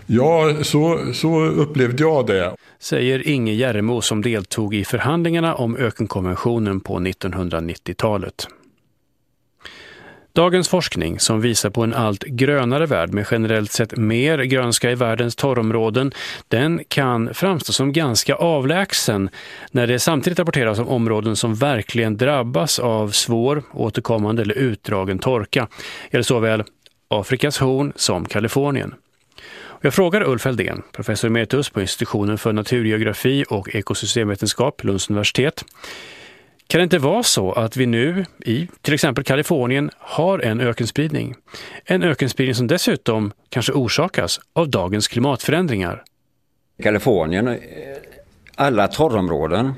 Ja, 0.06 0.54
så, 0.62 1.12
så 1.14 1.44
upplevde 1.44 2.02
jag 2.02 2.26
det. 2.26 2.56
Säger 2.78 3.28
Inge 3.28 3.52
Järremo 3.52 4.00
som 4.00 4.22
deltog 4.22 4.74
i 4.74 4.84
förhandlingarna 4.84 5.54
om 5.54 5.76
ökenkonventionen 5.76 6.80
på 6.80 6.98
1990-talet. 6.98 8.46
Dagens 10.34 10.68
forskning 10.68 11.20
som 11.20 11.40
visar 11.40 11.70
på 11.70 11.82
en 11.82 11.94
allt 11.94 12.22
grönare 12.22 12.86
värld 12.86 13.12
med 13.12 13.26
generellt 13.30 13.72
sett 13.72 13.96
mer 13.96 14.38
grönska 14.38 14.90
i 14.90 14.94
världens 14.94 15.36
torrområden, 15.36 16.12
den 16.48 16.80
kan 16.88 17.34
framstå 17.34 17.72
som 17.72 17.92
ganska 17.92 18.34
avlägsen 18.34 19.30
när 19.70 19.86
det 19.86 19.98
samtidigt 19.98 20.38
rapporteras 20.38 20.78
om 20.78 20.88
områden 20.88 21.36
som 21.36 21.54
verkligen 21.54 22.16
drabbas 22.16 22.78
av 22.78 23.08
svår, 23.08 23.62
återkommande 23.72 24.42
eller 24.42 24.54
utdragen 24.54 25.18
torka. 25.18 25.68
Gäller 26.10 26.22
såväl 26.22 26.64
Afrikas 27.08 27.58
horn 27.58 27.92
som 27.96 28.24
Kalifornien. 28.24 28.94
Jag 29.84 29.94
frågar 29.94 30.22
Ulf 30.22 30.44
Heldén, 30.44 30.82
professor 30.92 31.28
emeritus 31.28 31.70
på 31.70 31.80
institutionen 31.80 32.38
för 32.38 32.52
naturgeografi 32.52 33.44
och 33.48 33.74
ekosystemvetenskap, 33.74 34.84
Lunds 34.84 35.10
universitet. 35.10 35.64
Kan 36.66 36.78
det 36.78 36.82
inte 36.82 36.98
vara 36.98 37.22
så 37.22 37.52
att 37.52 37.76
vi 37.76 37.86
nu 37.86 38.24
i 38.38 38.68
till 38.82 38.94
exempel 38.94 39.24
Kalifornien 39.24 39.90
har 39.98 40.38
en 40.38 40.60
ökenspridning? 40.60 41.34
En 41.84 42.02
ökenspridning 42.02 42.54
som 42.54 42.66
dessutom 42.66 43.32
kanske 43.48 43.72
orsakas 43.72 44.40
av 44.52 44.68
dagens 44.68 45.08
klimatförändringar. 45.08 46.02
Kalifornien, 46.82 47.48
eh, 47.48 47.56
alla 48.54 48.88
torrområden, 48.88 49.72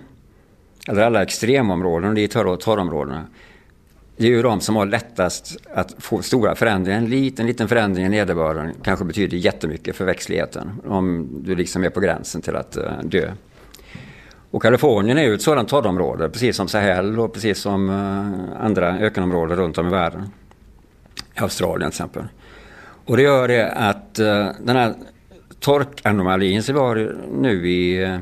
eller 0.88 1.02
alla 1.02 1.22
extremområden, 1.22 2.14
dit 2.14 2.34
hör 2.34 2.56
torrområdena, 2.56 3.26
det 4.16 4.26
är 4.26 4.30
ju 4.30 4.42
de 4.42 4.60
som 4.60 4.76
har 4.76 4.86
lättast 4.86 5.56
att 5.74 5.94
få 5.98 6.22
stora 6.22 6.54
förändringar. 6.54 6.98
En 6.98 7.06
liten, 7.06 7.46
liten 7.46 7.68
förändring 7.68 8.06
i 8.06 8.08
nederbörden 8.08 8.74
kanske 8.82 9.04
betyder 9.04 9.36
jättemycket 9.36 9.96
för 9.96 10.04
växtligheten. 10.04 10.80
Om 10.84 11.28
du 11.44 11.54
liksom 11.54 11.84
är 11.84 11.90
på 11.90 12.00
gränsen 12.00 12.42
till 12.42 12.56
att 12.56 12.76
uh, 12.76 12.84
dö. 13.02 13.32
Och 14.50 14.62
Kalifornien 14.62 15.18
är 15.18 15.22
ju 15.22 15.34
ett 15.34 15.42
sådant 15.42 15.68
torrområde, 15.68 16.28
precis 16.28 16.56
som 16.56 16.68
Sahel 16.68 17.18
och 17.20 17.32
precis 17.32 17.58
som 17.58 17.90
uh, 17.90 18.64
andra 18.64 18.98
ökenområden 18.98 19.56
runt 19.56 19.78
om 19.78 19.86
i 19.86 19.90
världen. 19.90 20.30
I 21.34 21.40
Australien 21.40 21.90
till 21.90 21.96
exempel. 21.96 22.24
Och 23.04 23.16
det 23.16 23.22
gör 23.22 23.48
det 23.48 23.72
att 23.72 24.18
uh, 24.20 24.48
den 24.64 24.76
här 24.76 24.94
torkanomalin 25.60 26.62
som 26.62 26.74
vi 26.74 26.80
har 26.80 27.16
nu 27.32 27.68
i 27.68 28.18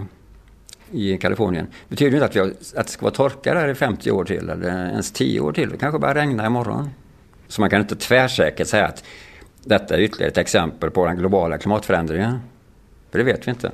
i 0.90 1.18
Kalifornien 1.18 1.66
betyder 1.88 2.12
inte 2.14 2.24
att, 2.24 2.36
vi 2.36 2.40
har, 2.40 2.46
att 2.76 2.86
det 2.86 2.92
ska 2.92 3.02
vara 3.02 3.14
torka 3.14 3.54
där 3.54 3.68
i 3.68 3.74
50 3.74 4.10
år 4.10 4.24
till 4.24 4.50
eller 4.50 4.68
ens 4.68 5.12
10 5.12 5.40
år 5.40 5.52
till. 5.52 5.70
Det 5.70 5.76
kanske 5.76 5.98
bara 5.98 6.14
regnar 6.14 6.46
imorgon. 6.46 6.90
Så 7.48 7.60
man 7.60 7.70
kan 7.70 7.80
inte 7.80 7.96
tvärsäkert 7.96 8.66
säga 8.66 8.86
att 8.86 9.04
detta 9.64 9.96
är 9.96 10.00
ytterligare 10.00 10.30
ett 10.30 10.38
exempel 10.38 10.90
på 10.90 11.06
den 11.06 11.16
globala 11.16 11.58
klimatförändringen. 11.58 12.38
För 13.10 13.18
det 13.18 13.24
vet 13.24 13.46
vi 13.46 13.50
inte. 13.50 13.70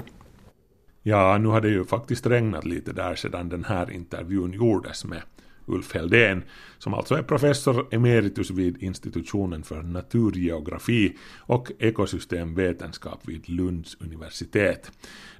Ja, 1.02 1.38
nu 1.38 1.48
har 1.48 1.60
det 1.60 1.68
ju 1.68 1.84
faktiskt 1.84 2.26
regnat 2.26 2.64
lite 2.64 2.92
där 2.92 3.14
sedan 3.14 3.48
den 3.48 3.64
här 3.64 3.90
intervjun 3.90 4.52
gjordes 4.52 5.04
med 5.04 5.22
Ulf 5.68 5.94
Heldén, 5.94 6.42
som 6.78 6.94
alltså 6.94 7.14
är 7.14 7.22
professor 7.22 7.86
emeritus 7.90 8.50
vid 8.50 8.82
institutionen 8.82 9.62
för 9.62 9.82
naturgeografi 9.82 11.16
och 11.38 11.72
ekosystemvetenskap 11.78 13.20
vid 13.22 13.48
Lunds 13.48 13.96
universitet. 14.00 14.90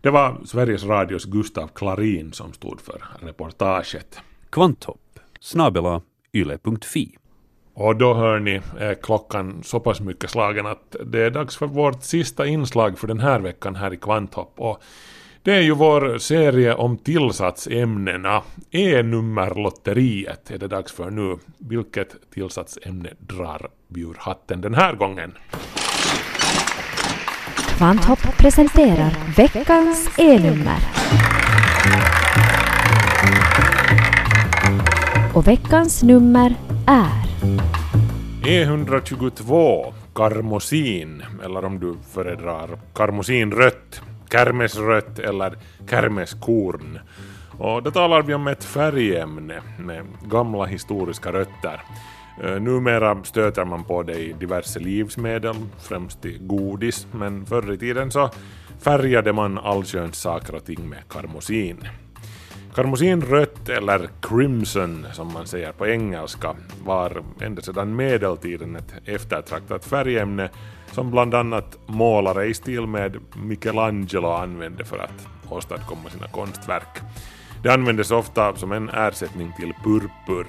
Det 0.01 0.11
var 0.11 0.41
Sveriges 0.45 0.85
Radios 0.85 1.25
Gustav 1.25 1.69
Klarin 1.69 2.33
som 2.33 2.53
stod 2.53 2.81
för 2.81 3.03
reportaget. 3.21 4.21
Kvanthopp, 4.51 5.19
snabela 5.41 6.03
yle.fi. 6.33 7.19
Och 7.75 7.97
då 7.97 8.15
hör 8.15 8.39
ni 8.39 8.61
är 8.79 8.95
klockan 8.95 9.63
så 9.63 9.81
pass 9.81 10.01
mycket 10.01 10.31
slagen 10.31 10.67
att 10.67 10.97
det 11.07 11.23
är 11.23 11.31
dags 11.31 11.57
för 11.57 11.67
vårt 11.67 12.03
sista 12.03 12.47
inslag 12.47 12.99
för 12.99 13.07
den 13.07 13.21
här 13.21 13.41
veckan 13.41 13.77
här 13.77 13.93
i 13.93 13.97
Kvanthopp. 13.97 14.53
Och 14.57 14.83
det 15.49 15.55
är 15.55 15.61
ju 15.61 15.75
vår 15.75 16.19
serie 16.19 16.75
om 16.75 16.99
tillsatsämnena. 16.99 18.43
E-nummerlotteriet 18.71 20.51
är 20.51 20.59
det 20.59 20.69
dags 20.69 20.93
för 20.93 21.11
nu. 21.11 21.39
Vilket 21.59 22.31
tillsatsämne 22.35 23.11
drar 23.19 23.69
vi 23.89 24.01
ur 24.01 24.17
hatten 24.19 24.61
den 24.61 24.75
här 24.75 24.95
gången? 24.95 25.33
Kvanthopp 27.77 28.39
presenterar 28.39 29.35
veckans 29.37 30.19
E-nummer. 30.19 30.79
Och 35.35 35.49
veckans 35.49 36.03
nummer 36.03 36.55
är 36.87 37.29
E122 38.43 39.85
karmosin, 40.15 41.23
eller 41.45 41.65
om 41.65 41.81
du 41.81 41.97
föredrar 42.13 42.69
karmosinrött 42.95 44.03
kermesrött 44.33 45.19
eller 45.19 45.59
kermeskorn. 45.91 46.99
Och 47.59 47.83
då 47.83 47.91
talar 47.91 48.23
vi 48.23 48.35
om 48.35 48.47
ett 48.47 48.65
färgämne 48.65 49.63
med 49.79 50.07
gamla 50.31 50.65
historiska 50.65 51.33
rötter. 51.33 51.81
Eh, 52.43 52.61
numera 52.61 53.25
stöter 53.25 53.65
man 53.65 53.85
på 53.85 54.03
det 54.03 54.19
i 54.19 54.33
diverse 54.33 54.79
livsmedel, 54.79 55.57
främst 55.79 56.25
i 56.25 56.39
godis, 56.41 57.07
men 57.13 57.47
förr 57.47 57.73
i 57.73 57.79
tiden 57.79 58.11
så 58.11 58.31
färgade 58.81 59.33
man 59.33 59.59
allsköns 59.59 60.21
saker 60.21 60.55
och 60.55 60.65
ting 60.65 60.89
med 60.89 61.09
karmosin. 61.09 61.89
Karmosinrött, 62.79 63.69
eller 63.69 64.09
crimson 64.21 65.07
som 65.13 65.33
man 65.33 65.47
säger 65.47 65.73
på 65.73 65.87
engelska, 65.87 66.57
var 66.85 67.23
ända 67.41 67.63
sedan 67.63 67.97
medeltiden 67.97 68.77
ett 68.77 68.95
eftertraktat 69.05 69.85
färgämne 69.85 70.51
som 70.93 71.11
bland 71.11 71.35
annat 71.35 71.79
målare 71.87 72.47
i 72.47 72.55
stil 72.55 72.87
med 72.87 73.17
Michelangelo 73.37 74.29
använde 74.29 74.85
för 74.85 74.99
att 74.99 75.27
åstadkomma 75.49 76.11
sina 76.11 76.27
konstverk. 76.27 76.99
Det 77.63 77.69
användes 77.69 78.11
ofta 78.11 78.57
som 78.57 78.73
en 78.73 78.89
ersättning 78.89 79.53
till 79.61 79.73
purpur. 79.85 80.47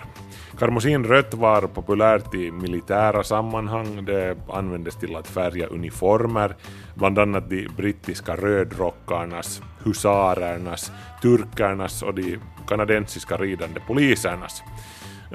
Karmosinrött 0.60 1.34
var 1.34 1.62
populärt 1.62 2.34
i 2.34 2.52
militära 2.52 3.24
sammanhang. 3.24 4.06
Det 4.06 4.38
användes 4.50 4.96
till 4.96 5.16
att 5.16 5.28
färga 5.28 5.68
uniformer, 5.68 6.56
bland 6.96 7.20
annat 7.20 7.50
de 7.50 7.68
brittiska 7.78 8.36
rödrockarnas, 8.36 9.62
husarernas, 9.84 10.92
turkernas 11.22 12.02
och 12.04 12.14
de 12.14 12.40
kanadensiska 12.68 13.38
ridande 13.38 13.80
polisernas. 13.88 14.64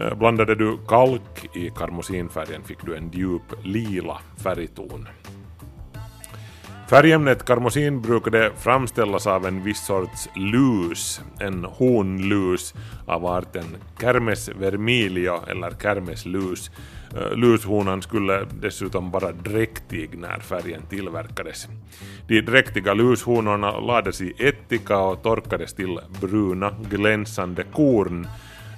Eh, 0.00 0.14
blandade 0.14 0.54
du 0.54 0.78
kalk 0.88 1.56
i 1.56 1.70
karmosinfärgen 1.70 2.62
fick 2.62 2.86
du 2.86 2.96
en 2.96 3.10
djup 3.10 3.52
lila 3.62 4.18
färgton. 4.42 5.08
Färgämnet 6.88 7.44
karmosin 7.44 8.00
brukade 8.00 8.50
framställas 8.56 9.26
av 9.26 9.46
en 9.46 9.64
viss 9.64 9.86
sorts 9.86 10.28
lus, 10.34 11.20
en 11.40 11.64
honlus 11.64 12.74
av 13.06 13.26
arten 13.26 13.64
Kermes 14.00 14.48
vermilio 14.48 15.40
eller 15.48 15.70
Kermes 15.82 16.26
lus. 16.26 16.70
Eh, 17.16 17.36
Lushonan 17.36 18.02
skulle 18.02 18.46
dessutom 18.60 19.10
vara 19.10 19.32
dräktig 19.32 20.18
när 20.18 20.38
färgen 20.40 20.82
tillverkades. 20.90 21.68
De 22.28 22.40
dräktiga 22.40 22.94
lushonorna 22.94 23.80
lades 23.80 24.20
i 24.20 24.34
ättika 24.38 24.98
och 24.98 25.22
torkades 25.22 25.74
till 25.74 26.00
bruna 26.20 26.74
glänsande 26.90 27.64
korn 27.72 28.28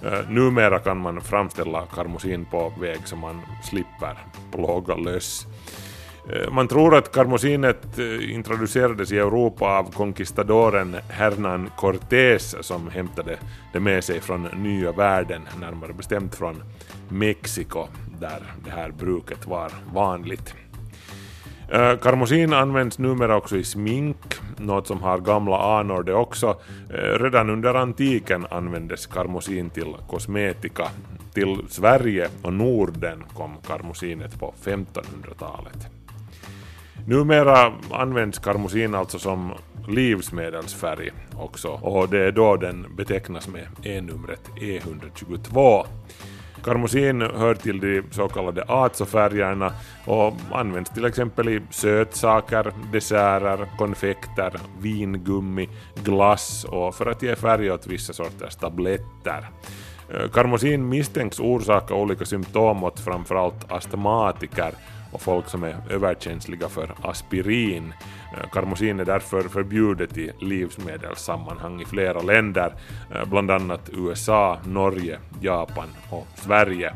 eh, 0.05 0.31
numera 0.31 0.79
kan 0.79 0.99
man 0.99 1.21
framställa 1.21 1.87
karmosin 1.87 2.45
på 2.45 2.73
väg 2.81 2.99
så 3.05 3.17
man 3.17 3.41
slipper 3.63 4.19
plåga 4.53 4.95
löss. 4.95 5.47
Eh, 6.33 6.51
man 6.51 6.69
tror 6.69 6.95
att 6.95 7.13
karmosinet 7.13 7.99
eh, 7.99 8.35
introducerades 8.35 9.13
i 9.13 9.19
Europa 9.19 9.79
av 9.79 9.93
konquistadoren 9.93 10.97
Hernan 11.09 11.71
Cortés 11.77 12.57
som 12.61 12.89
hämtade 12.91 13.39
det 13.73 13.81
med 13.81 14.05
sig 14.05 14.21
från 14.21 14.43
nya 14.43 14.93
världen, 14.93 15.43
närmare 15.61 15.93
bestämt 15.93 16.35
från 16.35 16.63
Mexiko 17.09 17.87
där 18.21 18.43
det 18.65 18.71
här 18.71 18.91
bruket 18.91 19.47
var 19.47 19.73
vanligt. 19.93 20.55
Eh, 21.73 21.97
karmosin 21.97 22.53
används 22.53 22.99
numera 22.99 23.37
också 23.37 23.57
i 23.57 23.65
smink, 23.65 24.35
något 24.57 24.87
som 24.87 25.03
har 25.03 25.19
gamla 25.19 25.79
anor 25.79 26.03
det 26.03 26.15
också. 26.15 26.57
Redan 27.21 27.51
under 27.51 27.75
antiken 27.75 28.47
användes 28.51 29.07
karmosin 29.07 29.71
till 29.71 29.97
kosmetika. 30.09 30.89
Till 31.35 31.59
Sverige 31.69 32.29
och 32.43 32.53
Norden 32.53 33.25
kom 33.35 33.57
karmosinet 33.67 34.41
på 34.41 34.55
1500-talet. 34.65 35.96
Numera 37.09 37.73
används 37.91 38.39
karmosin 38.39 38.95
alltså 38.95 39.19
som 39.19 39.53
livsmedelsfärg 39.89 41.11
också 41.35 41.69
och 41.69 42.09
det 42.09 42.19
är 42.19 42.33
då 42.33 42.57
den 42.57 42.87
betecknas 42.97 43.49
med 43.49 43.67
E-numret 43.83 44.41
E122. 44.61 45.87
Karmosin 46.65 47.21
hör 47.23 47.55
till 47.55 47.81
de 47.81 48.03
så 48.11 48.29
kallade 48.29 48.65
azofärgerna 48.69 49.73
och 50.05 50.35
används 50.53 50.91
till 50.91 51.05
exempel 51.05 51.49
i 51.49 51.61
sötsaker, 51.71 52.73
desserter, 52.93 53.67
konfekter, 53.79 54.53
vingummi, 54.81 55.69
glass 56.05 56.65
och 56.65 56.95
för 56.95 57.07
att 57.07 57.23
ge 57.23 57.37
färg 57.37 57.71
åt 57.71 57.87
vissa 57.87 58.13
sorters 58.13 58.57
tabletter. 58.57 59.49
Eh, 60.09 60.29
karmosin 60.29 60.89
misstänks 60.89 61.41
orsaka 61.41 61.95
olika 61.95 62.25
symptom 62.25 62.85
åt 62.85 63.01
framförallt 63.01 63.73
astmatiker 63.73 64.73
och 65.17 65.23
folk 65.23 65.49
som 65.49 65.63
är 65.63 65.77
överkänsliga 65.91 66.69
för 66.69 66.95
aspirin. 67.03 67.93
Eh, 68.33 68.51
karmosin 68.51 69.01
är 69.01 69.05
därför 69.05 69.43
förbjudet 69.43 70.19
i 70.19 70.33
livsmedelssammanhang 70.41 71.81
i 71.81 71.85
flera 71.85 72.23
länder, 72.23 72.75
eh, 73.15 73.25
bland 73.25 73.51
annat 73.51 73.91
USA, 73.93 74.59
Norge, 74.65 75.19
Japan 75.41 75.89
och 76.11 76.27
Sverige. 76.35 76.93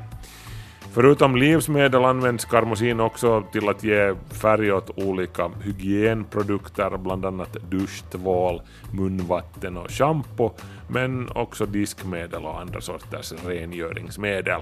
Förutom 0.92 1.36
livsmedel 1.36 2.04
används 2.04 2.44
karmosin 2.44 3.00
också 3.00 3.42
till 3.52 3.68
att 3.68 3.84
ge 3.84 4.14
färg 4.30 4.72
åt 4.72 4.90
olika 4.98 5.50
hygienprodukter, 5.64 6.96
bland 6.96 7.26
annat 7.26 7.56
duschtvål, 7.70 8.62
munvatten 8.92 9.76
och 9.76 9.90
shampoo, 9.90 10.52
men 10.88 11.28
också 11.28 11.66
diskmedel 11.66 12.44
och 12.44 12.60
andra 12.60 12.80
sorters 12.80 13.32
rengöringsmedel. 13.46 14.60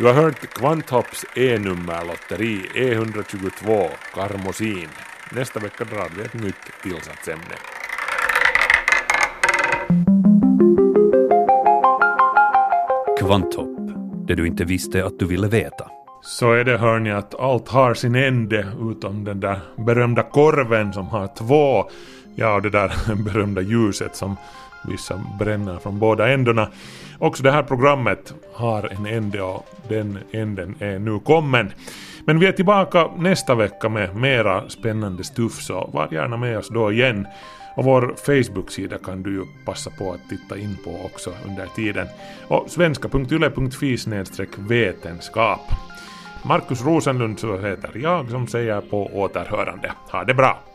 Du 0.00 0.06
har 0.06 0.14
hört 0.14 0.54
Kvanthopps 0.54 1.24
E-nummerlotteri 1.34 2.60
E122 2.74 3.88
Karmosin. 4.14 4.88
Nästa 5.32 5.60
vecka 5.60 5.84
drar 5.84 6.08
vi 6.16 6.22
ett 6.22 6.34
nytt 6.34 6.82
tillsatsämne. 6.82 7.54
Kvanthopp, 13.18 13.78
det 14.26 14.34
du 14.34 14.46
inte 14.46 14.64
visste 14.64 15.04
att 15.04 15.18
du 15.18 15.26
ville 15.26 15.48
veta. 15.48 15.90
Så 16.22 16.52
är 16.52 16.64
det 16.64 16.78
hörni 16.78 17.10
att 17.10 17.34
allt 17.34 17.68
har 17.68 17.94
sin 17.94 18.14
ände 18.14 18.66
utom 18.90 19.24
den 19.24 19.40
där 19.40 19.60
berömda 19.86 20.22
korven 20.22 20.92
som 20.92 21.06
har 21.06 21.26
två, 21.38 21.90
ja 22.34 22.54
och 22.54 22.62
det 22.62 22.70
där 22.70 22.92
berömda 23.24 23.60
ljuset 23.60 24.16
som 24.16 24.36
vissa 24.88 25.20
bränner 25.38 25.78
från 25.78 25.98
båda 25.98 26.28
ändarna. 26.28 26.68
Också 27.18 27.42
det 27.42 27.50
här 27.50 27.62
programmet 27.62 28.34
har 28.54 28.92
en 28.92 29.06
ände 29.06 29.42
och 29.42 29.66
den 29.88 30.18
änden 30.32 30.74
är 30.78 30.98
nu 30.98 31.20
kommen. 31.20 31.72
Men 32.24 32.38
vi 32.38 32.46
är 32.46 32.52
tillbaka 32.52 33.10
nästa 33.16 33.54
vecka 33.54 33.88
med 33.88 34.16
mera 34.16 34.68
spännande 34.68 35.24
stuff 35.24 35.62
så 35.62 35.90
var 35.92 36.08
gärna 36.10 36.36
med 36.36 36.58
oss 36.58 36.68
då 36.68 36.92
igen. 36.92 37.26
Och 37.76 37.84
vår 37.84 38.14
Facebook-sida 38.16 38.98
kan 38.98 39.22
du 39.22 39.32
ju 39.34 39.44
passa 39.64 39.90
på 39.90 40.12
att 40.12 40.28
titta 40.28 40.58
in 40.58 40.76
på 40.84 40.90
också 41.04 41.32
under 41.46 41.66
tiden. 41.66 42.06
Och 42.48 42.70
svenska.yle.fi 42.70 43.96
vetenskap. 44.58 45.60
Markus 46.42 46.84
Rosenlund 46.84 47.38
så 47.38 47.58
heter 47.58 47.90
jag 47.94 48.30
som 48.30 48.46
säger 48.46 48.80
på 48.80 49.10
återhörande. 49.12 49.92
Ha 50.10 50.24
det 50.24 50.34
bra! 50.34 50.69